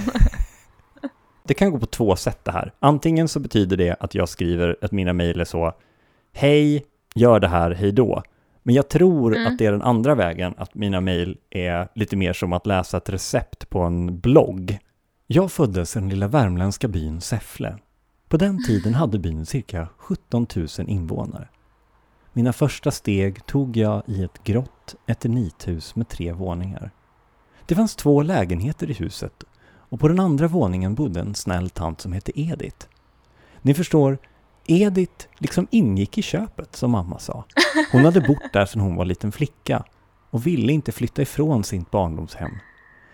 Det 1.47 1.53
kan 1.53 1.71
gå 1.71 1.79
på 1.79 1.85
två 1.85 2.15
sätt 2.15 2.39
det 2.45 2.51
här. 2.51 2.73
Antingen 2.79 3.27
så 3.27 3.39
betyder 3.39 3.77
det 3.77 3.95
att 3.99 4.15
jag 4.15 4.29
skriver 4.29 4.75
att 4.81 4.91
mina 4.91 5.13
mejl 5.13 5.39
är 5.41 5.45
så 5.45 5.73
Hej, 6.33 6.85
gör 7.15 7.39
det 7.39 7.47
här, 7.47 7.71
hej 7.71 7.91
då. 7.91 8.23
Men 8.63 8.75
jag 8.75 8.89
tror 8.89 9.35
Mm. 9.35 9.47
att 9.53 9.57
det 9.57 9.65
är 9.65 9.71
den 9.71 9.81
andra 9.81 10.15
vägen, 10.15 10.53
att 10.57 10.75
mina 10.75 11.01
mejl 11.01 11.37
är 11.49 11.87
lite 11.95 12.15
mer 12.15 12.33
som 12.33 12.53
att 12.53 12.65
läsa 12.65 12.97
ett 12.97 13.09
recept 13.09 13.69
på 13.69 13.79
en 13.79 14.19
blogg. 14.19 14.77
Jag 15.27 15.51
föddes 15.51 15.95
i 15.95 15.99
den 15.99 16.09
lilla 16.09 16.27
värmländska 16.27 16.87
byn 16.87 17.21
Säffle. 17.21 17.77
På 18.29 18.37
den 18.37 18.65
tiden 18.65 18.93
hade 18.93 19.19
byn 19.19 19.45
cirka 19.45 19.87
17 19.97 20.47
000 20.55 20.67
invånare. 20.87 21.47
Mina 22.33 22.53
första 22.53 22.91
steg 22.91 23.45
tog 23.45 23.77
jag 23.77 24.03
i 24.07 24.23
ett 24.23 24.43
grått 24.43 24.95
eternithus 25.07 25.95
med 25.95 26.07
tre 26.09 26.31
våningar. 26.31 26.91
Det 27.65 27.75
fanns 27.75 27.95
två 27.95 28.21
lägenheter 28.21 28.89
i 28.89 28.93
huset 28.93 29.43
och 29.95 30.01
på 30.01 30.07
den 30.07 30.19
andra 30.19 30.47
våningen 30.47 30.95
bodde 30.95 31.19
en 31.19 31.35
snäll 31.35 31.69
tant 31.69 32.01
som 32.01 32.13
hette 32.13 32.41
Edith. 32.41 32.87
Ni 33.61 33.73
förstår, 33.73 34.17
Edith 34.65 35.27
liksom 35.37 35.67
ingick 35.71 36.17
i 36.17 36.21
köpet 36.21 36.75
som 36.75 36.91
mamma 36.91 37.19
sa. 37.19 37.45
Hon 37.91 38.05
hade 38.05 38.21
bott 38.21 38.53
där 38.53 38.65
sedan 38.65 38.81
hon 38.81 38.95
var 38.95 39.05
liten 39.05 39.31
flicka 39.31 39.83
och 40.29 40.47
ville 40.47 40.73
inte 40.73 40.91
flytta 40.91 41.21
ifrån 41.21 41.63
sitt 41.63 41.91
barndomshem. 41.91 42.51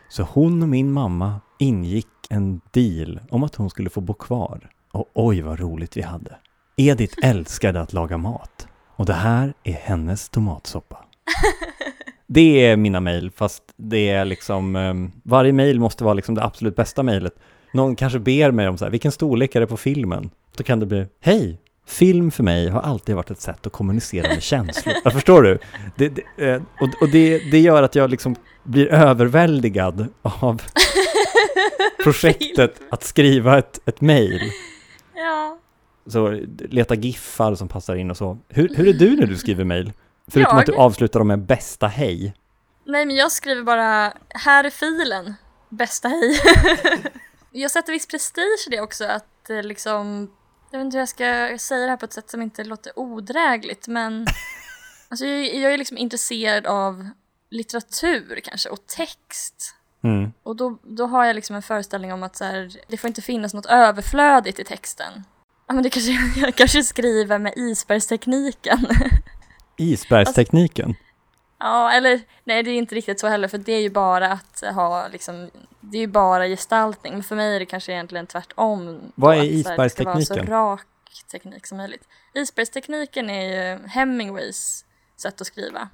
Så 0.09 0.23
hon 0.23 0.63
och 0.63 0.69
min 0.69 0.91
mamma 0.91 1.41
ingick 1.59 2.07
en 2.29 2.61
deal 2.71 3.19
om 3.29 3.43
att 3.43 3.55
hon 3.55 3.69
skulle 3.69 3.89
få 3.89 4.01
bo 4.01 4.13
kvar. 4.13 4.69
Och 4.91 5.09
oj 5.13 5.41
vad 5.41 5.59
roligt 5.59 5.97
vi 5.97 6.01
hade. 6.01 6.35
Edith 6.77 7.17
älskade 7.23 7.81
att 7.81 7.93
laga 7.93 8.17
mat. 8.17 8.67
Och 8.95 9.05
det 9.05 9.13
här 9.13 9.53
är 9.63 9.73
hennes 9.73 10.29
tomatsoppa. 10.29 11.05
Det 12.33 12.65
är 12.65 12.77
mina 12.77 12.99
mejl, 12.99 13.31
fast 13.35 13.63
det 13.77 14.09
är 14.09 14.25
liksom, 14.25 14.75
um, 14.75 15.11
varje 15.23 15.53
mejl 15.53 15.79
måste 15.79 16.03
vara 16.03 16.13
liksom 16.13 16.35
det 16.35 16.43
absolut 16.43 16.75
bästa 16.75 17.03
mejlet. 17.03 17.33
Någon 17.73 17.95
kanske 17.95 18.19
ber 18.19 18.51
mig 18.51 18.67
om 18.67 18.77
så 18.77 18.85
här, 18.85 18.91
vilken 18.91 19.11
storlek 19.11 19.55
är 19.55 19.59
det 19.59 19.67
på 19.67 19.77
filmen? 19.77 20.29
Då 20.57 20.63
kan 20.63 20.79
det 20.79 20.85
bli, 20.85 21.05
hej, 21.21 21.59
film 21.87 22.31
för 22.31 22.43
mig 22.43 22.69
har 22.69 22.81
alltid 22.81 23.15
varit 23.15 23.31
ett 23.31 23.41
sätt 23.41 23.67
att 23.67 23.73
kommunicera 23.73 24.27
med 24.27 24.43
känslor. 24.43 24.95
Jag 25.03 25.13
förstår 25.13 25.41
du? 25.41 25.59
Det, 25.95 26.09
det, 26.09 26.49
eh, 26.49 26.61
och 26.79 27.01
och 27.01 27.09
det, 27.11 27.51
det 27.51 27.59
gör 27.59 27.83
att 27.83 27.95
jag 27.95 28.09
liksom 28.09 28.35
blir 28.63 28.87
överväldigad 28.87 30.07
av 30.21 30.61
projektet 32.03 32.81
att 32.91 33.03
skriva 33.03 33.57
ett, 33.57 33.79
ett 33.85 34.01
mejl. 34.01 34.41
Ja. 35.15 35.59
Så 36.07 36.41
leta 36.69 36.95
giffar 36.95 37.55
som 37.55 37.67
passar 37.67 37.95
in 37.95 38.11
och 38.11 38.17
så. 38.17 38.37
Hur, 38.49 38.75
hur 38.75 38.87
är 38.87 38.93
du 38.93 39.15
när 39.15 39.27
du 39.27 39.37
skriver 39.37 39.63
mejl? 39.63 39.91
Förutom 40.31 40.57
Jag? 40.57 40.59
att 40.59 40.65
du 40.65 40.75
avslutar 40.75 41.19
dem 41.19 41.27
med 41.27 41.39
bästa 41.39 41.87
hej. 41.87 42.33
Nej 42.85 43.05
men 43.05 43.15
jag 43.15 43.31
skriver 43.31 43.63
bara 43.63 44.13
här 44.29 44.63
är 44.63 44.69
filen, 44.69 45.35
bästa 45.69 46.07
hej. 46.07 46.39
jag 47.51 47.71
sätter 47.71 47.93
viss 47.93 48.07
prestige 48.07 48.67
i 48.67 48.69
det 48.69 48.81
också 48.81 49.05
att 49.05 49.49
eh, 49.49 49.63
liksom, 49.63 50.31
jag 50.71 50.79
vet 50.79 50.85
inte 50.85 50.97
hur 50.97 51.01
jag 51.01 51.09
ska 51.09 51.57
säga 51.59 51.85
det 51.85 51.89
här 51.89 51.97
på 51.97 52.05
ett 52.05 52.13
sätt 52.13 52.29
som 52.29 52.41
inte 52.41 52.63
låter 52.63 52.99
odrägligt 52.99 53.87
men 53.87 54.27
alltså 55.09 55.25
jag, 55.25 55.55
jag 55.55 55.73
är 55.73 55.77
liksom 55.77 55.97
intresserad 55.97 56.67
av 56.67 57.09
litteratur 57.49 58.39
kanske 58.43 58.69
och 58.69 58.87
text. 58.87 59.75
Mm. 60.03 60.31
Och 60.43 60.55
då, 60.55 60.77
då 60.83 61.05
har 61.05 61.25
jag 61.25 61.35
liksom 61.35 61.55
en 61.55 61.61
föreställning 61.61 62.13
om 62.13 62.23
att 62.23 62.35
så 62.35 62.43
här, 62.43 62.71
det 62.87 62.97
får 62.97 63.07
inte 63.07 63.21
finnas 63.21 63.53
något 63.53 63.65
överflödigt 63.65 64.59
i 64.59 64.63
texten. 64.63 65.23
Ja 65.67 65.73
men 65.73 65.83
det 65.83 65.89
kanske, 65.89 66.11
jag 66.35 66.55
kanske 66.55 66.83
skriver 66.83 67.39
med 67.39 67.53
isbergstekniken. 67.55 68.87
Isbergstekniken. 69.81 70.95
Ja, 71.59 71.91
eller 71.91 72.21
nej 72.43 72.63
det 72.63 72.71
är 72.71 72.75
inte 72.75 72.95
riktigt 72.95 73.19
så 73.19 73.27
heller 73.27 73.47
för 73.47 73.57
det 73.57 73.71
är 73.71 73.81
ju 73.81 73.89
bara 73.89 74.31
att 74.31 74.63
ha 74.75 75.07
liksom, 75.07 75.49
det 75.79 75.97
är 75.97 76.01
ju 76.01 76.07
bara 76.07 76.47
gestaltning. 76.47 77.13
Men 77.13 77.23
för 77.23 77.35
mig 77.35 77.55
är 77.55 77.59
det 77.59 77.65
kanske 77.65 77.91
egentligen 77.91 78.27
tvärtom. 78.27 79.11
Vad 79.15 79.37
då, 79.37 79.43
är 79.43 79.59
att 79.59 79.63
så 79.63 79.69
här, 79.69 79.83
Det 79.83 79.89
ska 79.89 80.03
vara 80.03 80.13
så 80.15 80.21
isbergstekniken? 80.21 80.47
rak 80.47 80.87
teknik 81.31 81.67
som 81.67 81.77
möjligt. 81.77 82.07
Isbergstekniken 82.33 83.29
är 83.29 83.43
ju 83.43 83.87
Hemingways 83.87 84.85
sätt 85.17 85.41
att 85.41 85.47
skriva. 85.47 85.89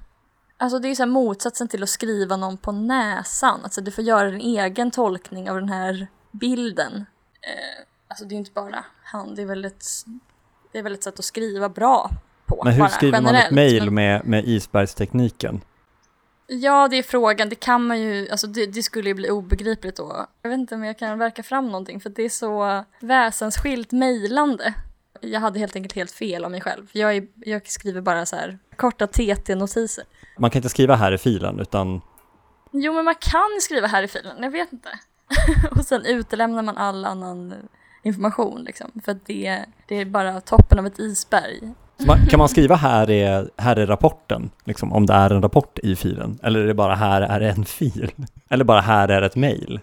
Alltså 0.56 0.78
det 0.78 0.86
är 0.88 0.90
ju 0.90 0.96
så 0.96 1.06
motsatsen 1.06 1.68
till 1.68 1.82
att 1.82 1.88
skriva 1.88 2.36
någon 2.36 2.56
på 2.56 2.72
näsan. 2.72 3.60
Alltså 3.62 3.80
du 3.80 3.90
får 3.90 4.04
göra 4.04 4.30
din 4.30 4.40
egen 4.40 4.90
tolkning 4.90 5.50
av 5.50 5.56
den 5.56 5.68
här 5.68 6.06
bilden. 6.30 7.06
Eh, 7.40 7.84
alltså 8.08 8.24
det 8.24 8.32
är 8.32 8.34
ju 8.34 8.38
inte 8.38 8.52
bara 8.52 8.84
han, 9.02 9.34
det 9.34 9.42
är 9.42 9.46
väl 9.46 9.64
ett, 9.64 9.84
det 10.72 10.78
är 10.78 10.82
väl 10.82 10.92
ett 10.92 11.02
sätt 11.02 11.18
att 11.18 11.24
skriva 11.24 11.68
bra 11.68 12.10
på. 12.58 12.64
Men 12.64 12.72
hur 12.72 12.80
bara 12.80 12.88
skriver 12.88 13.20
man 13.20 13.34
ett 13.34 13.46
generellt. 13.50 13.54
mejl 13.54 13.90
med, 13.90 14.26
med 14.26 14.48
isbergstekniken? 14.48 15.60
Ja, 16.46 16.88
det 16.88 16.96
är 16.96 17.02
frågan. 17.02 17.48
Det 17.48 17.54
kan 17.54 17.86
man 17.86 18.00
ju, 18.00 18.28
alltså 18.30 18.46
det, 18.46 18.66
det 18.66 18.82
skulle 18.82 19.08
ju 19.08 19.14
bli 19.14 19.30
obegripligt 19.30 19.96
då. 19.96 20.26
Jag 20.42 20.50
vet 20.50 20.58
inte 20.58 20.74
om 20.74 20.84
jag 20.84 20.98
kan 20.98 21.18
verka 21.18 21.42
fram 21.42 21.66
någonting 21.66 22.00
för 22.00 22.10
det 22.10 22.22
är 22.22 22.28
så 22.28 22.84
väsensskilt 23.00 23.92
mejlande. 23.92 24.74
Jag 25.20 25.40
hade 25.40 25.58
helt 25.58 25.76
enkelt 25.76 25.94
helt 25.94 26.10
fel 26.10 26.44
om 26.44 26.52
mig 26.52 26.60
själv. 26.60 26.86
Jag, 26.92 27.16
är, 27.16 27.26
jag 27.34 27.66
skriver 27.66 28.00
bara 28.00 28.26
så 28.26 28.36
här 28.36 28.58
korta 28.76 29.06
TT-notiser. 29.06 30.04
Man 30.38 30.50
kan 30.50 30.58
inte 30.58 30.68
skriva 30.68 30.96
här 30.96 31.12
i 31.12 31.18
filen, 31.18 31.60
utan 31.60 32.00
Jo, 32.70 32.92
men 32.92 33.04
man 33.04 33.14
kan 33.14 33.60
skriva 33.60 33.86
här 33.86 34.02
i 34.02 34.08
filen, 34.08 34.42
jag 34.42 34.50
vet 34.50 34.72
inte. 34.72 34.88
Och 35.70 35.84
sen 35.84 36.04
utelämnar 36.06 36.62
man 36.62 36.76
all 36.76 37.04
annan 37.04 37.54
information 38.02 38.64
liksom. 38.64 38.90
För 39.04 39.18
det, 39.26 39.64
det 39.88 39.94
är 39.94 40.04
bara 40.04 40.40
toppen 40.40 40.78
av 40.78 40.86
ett 40.86 40.98
isberg. 40.98 41.74
Man, 42.06 42.26
kan 42.26 42.38
man 42.38 42.48
skriva 42.48 42.76
här 42.76 43.10
är, 43.10 43.50
här 43.56 43.76
är 43.76 43.86
rapporten, 43.86 44.50
liksom, 44.64 44.92
om 44.92 45.06
det 45.06 45.14
är 45.14 45.30
en 45.30 45.42
rapport 45.42 45.78
i 45.78 45.96
filen? 45.96 46.38
Eller 46.42 46.60
är 46.60 46.66
det 46.66 46.74
bara 46.74 46.94
här 46.94 47.20
är 47.20 47.40
en 47.40 47.64
fil? 47.64 48.10
Eller 48.50 48.64
bara 48.64 48.80
här 48.80 49.08
är 49.08 49.22
ett 49.22 49.36
mejl? 49.36 49.80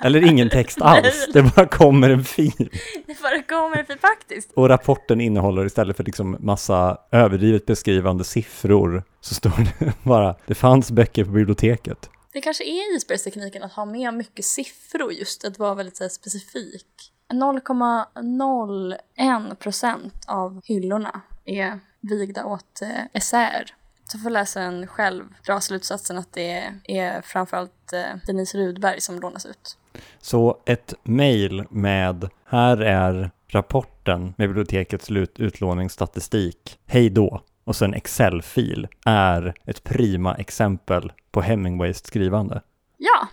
Eller 0.00 0.26
ingen 0.26 0.50
text 0.50 0.78
alls, 0.82 1.28
det 1.32 1.42
bara 1.42 1.66
kommer 1.66 2.10
en 2.10 2.24
fil. 2.24 2.70
Det 3.06 3.14
förekommer 3.14 3.84
för 3.84 3.96
faktiskt. 3.96 4.52
Och 4.52 4.68
rapporten 4.68 5.20
innehåller 5.20 5.66
istället 5.66 5.96
för 5.96 6.04
liksom 6.04 6.36
massa 6.40 6.98
överdrivet 7.12 7.66
beskrivande 7.66 8.24
siffror 8.24 9.04
så 9.20 9.34
står 9.34 9.52
det 9.78 9.92
bara 10.02 10.36
det 10.46 10.54
fanns 10.54 10.90
böcker 10.90 11.24
på 11.24 11.30
biblioteket. 11.30 12.10
Det 12.32 12.40
kanske 12.40 12.64
är 12.64 12.96
isbergstekniken 12.96 13.62
att 13.62 13.72
ha 13.72 13.84
med 13.84 14.14
mycket 14.14 14.44
siffror 14.44 15.12
just, 15.12 15.44
att 15.44 15.58
vara 15.58 15.74
väldigt 15.74 16.00
här, 16.00 16.08
specifik. 16.08 17.12
0,01 17.32 19.54
procent 19.54 20.24
av 20.26 20.60
hyllorna 20.64 21.20
är 21.44 21.80
vigda 22.00 22.44
åt 22.44 22.82
eh, 22.82 23.04
essäer. 23.12 23.74
Så 24.04 24.18
får 24.18 24.30
läsaren 24.30 24.86
själv 24.86 25.24
dra 25.46 25.60
slutsatsen 25.60 26.18
att 26.18 26.32
det 26.32 26.72
är 26.84 27.22
framförallt 27.22 27.92
eh, 27.92 28.16
Denise 28.26 28.58
Rudberg 28.58 29.00
som 29.00 29.20
lånas 29.20 29.46
ut. 29.46 29.78
Så 30.20 30.58
ett 30.64 30.94
mejl 31.02 31.64
med 31.70 32.28
här 32.44 32.76
är 32.76 33.30
rapporten 33.48 34.34
med 34.36 34.48
bibliotekets 34.48 35.10
utlåningsstatistik, 35.36 36.78
hej 36.86 37.10
då, 37.10 37.42
och 37.64 37.76
sen 37.76 37.94
Excel-fil 37.94 38.88
är 39.04 39.54
ett 39.64 39.84
prima 39.84 40.34
exempel 40.34 41.12
på 41.30 41.40
Hemingways 41.40 42.04
skrivande. 42.04 42.62
Ja, 42.96 43.28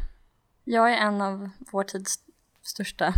jag 0.63 0.93
är 0.93 0.97
en 0.97 1.21
av 1.21 1.49
vår 1.71 1.83
tids 1.83 2.19
största 2.63 3.13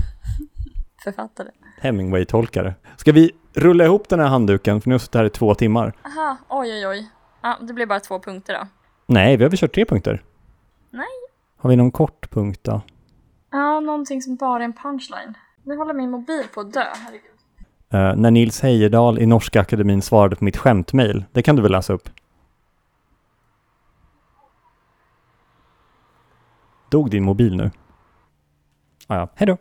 författare. 1.05 1.49
Hemingway-tolkare. 1.81 2.73
Ska 2.97 3.11
vi 3.11 3.31
rulla 3.53 3.85
ihop 3.85 4.09
den 4.09 4.19
här 4.19 4.27
handduken, 4.27 4.81
för 4.81 4.89
nu 4.89 4.93
har 4.93 4.95
jag 4.95 5.01
suttit 5.01 5.15
här 5.15 5.25
i 5.25 5.29
två 5.29 5.55
timmar. 5.55 5.93
Aha, 6.05 6.37
oj 6.49 6.69
oj 6.73 6.87
oj. 6.87 7.09
Ja, 7.41 7.57
det 7.61 7.73
blir 7.73 7.85
bara 7.85 7.99
två 7.99 8.19
punkter 8.19 8.53
då. 8.53 8.67
Nej, 9.05 9.37
vi 9.37 9.43
har 9.43 9.49
väl 9.49 9.59
kört 9.59 9.75
tre 9.75 9.85
punkter? 9.85 10.23
Nej. 10.89 11.05
Har 11.57 11.69
vi 11.69 11.75
någon 11.75 11.91
kort 11.91 12.29
punkt 12.29 12.59
då? 12.63 12.81
Ja, 13.51 13.79
någonting 13.79 14.21
som 14.21 14.35
bara 14.35 14.59
är 14.59 14.65
en 14.65 14.73
punchline. 14.73 15.33
Nu 15.63 15.77
håller 15.77 15.93
min 15.93 16.11
mobil 16.11 16.43
på 16.53 16.61
att 16.61 16.73
dö, 16.73 16.83
herregud. 17.05 17.31
Eh, 17.89 18.15
när 18.15 18.31
Nils 18.31 18.61
Heyerdahl 18.61 19.19
i 19.19 19.25
Norska 19.25 19.61
Akademin 19.61 20.01
svarade 20.01 20.35
på 20.35 20.43
mitt 20.43 20.57
skämtmail. 20.57 21.25
Det 21.31 21.41
kan 21.41 21.55
du 21.55 21.61
väl 21.61 21.71
läsa 21.71 21.93
upp? 21.93 22.09
Dog 26.89 27.09
din 27.09 27.23
mobil 27.23 27.57
nu? 27.57 27.71
Ah, 29.07 29.15
ja, 29.15 29.29
hej 29.35 29.47
då. 29.47 29.57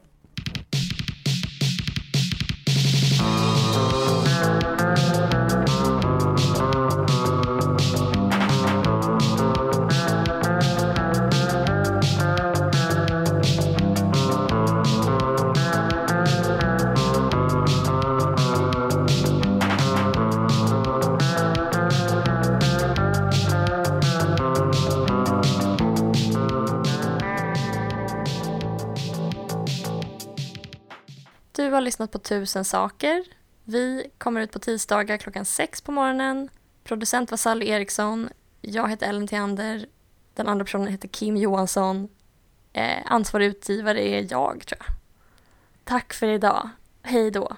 På 32.14 32.18
Tusen 32.18 32.64
saker. 32.64 33.24
Vi 33.64 34.10
kommer 34.18 34.40
ut 34.40 34.52
på 34.52 34.58
tisdagar 34.58 35.16
klockan 35.16 35.44
sex 35.44 35.80
på 35.80 35.92
morgonen. 35.92 36.48
Producent 36.84 37.30
var 37.30 37.38
Sally 37.38 37.66
Eriksson. 37.68 38.28
Jag 38.60 38.90
heter 38.90 39.08
Ellen 39.08 39.26
Theander. 39.26 39.86
Den 40.34 40.48
andra 40.48 40.64
personen 40.64 40.88
heter 40.88 41.08
Kim 41.08 41.36
Johansson. 41.36 42.08
Eh, 42.72 42.98
ansvarig 43.04 43.46
utgivare 43.46 44.08
är 44.08 44.26
jag, 44.30 44.66
tror 44.66 44.78
jag. 44.78 44.94
Tack 45.84 46.12
för 46.12 46.28
idag. 46.28 46.68
Hej 47.02 47.30
då. 47.30 47.56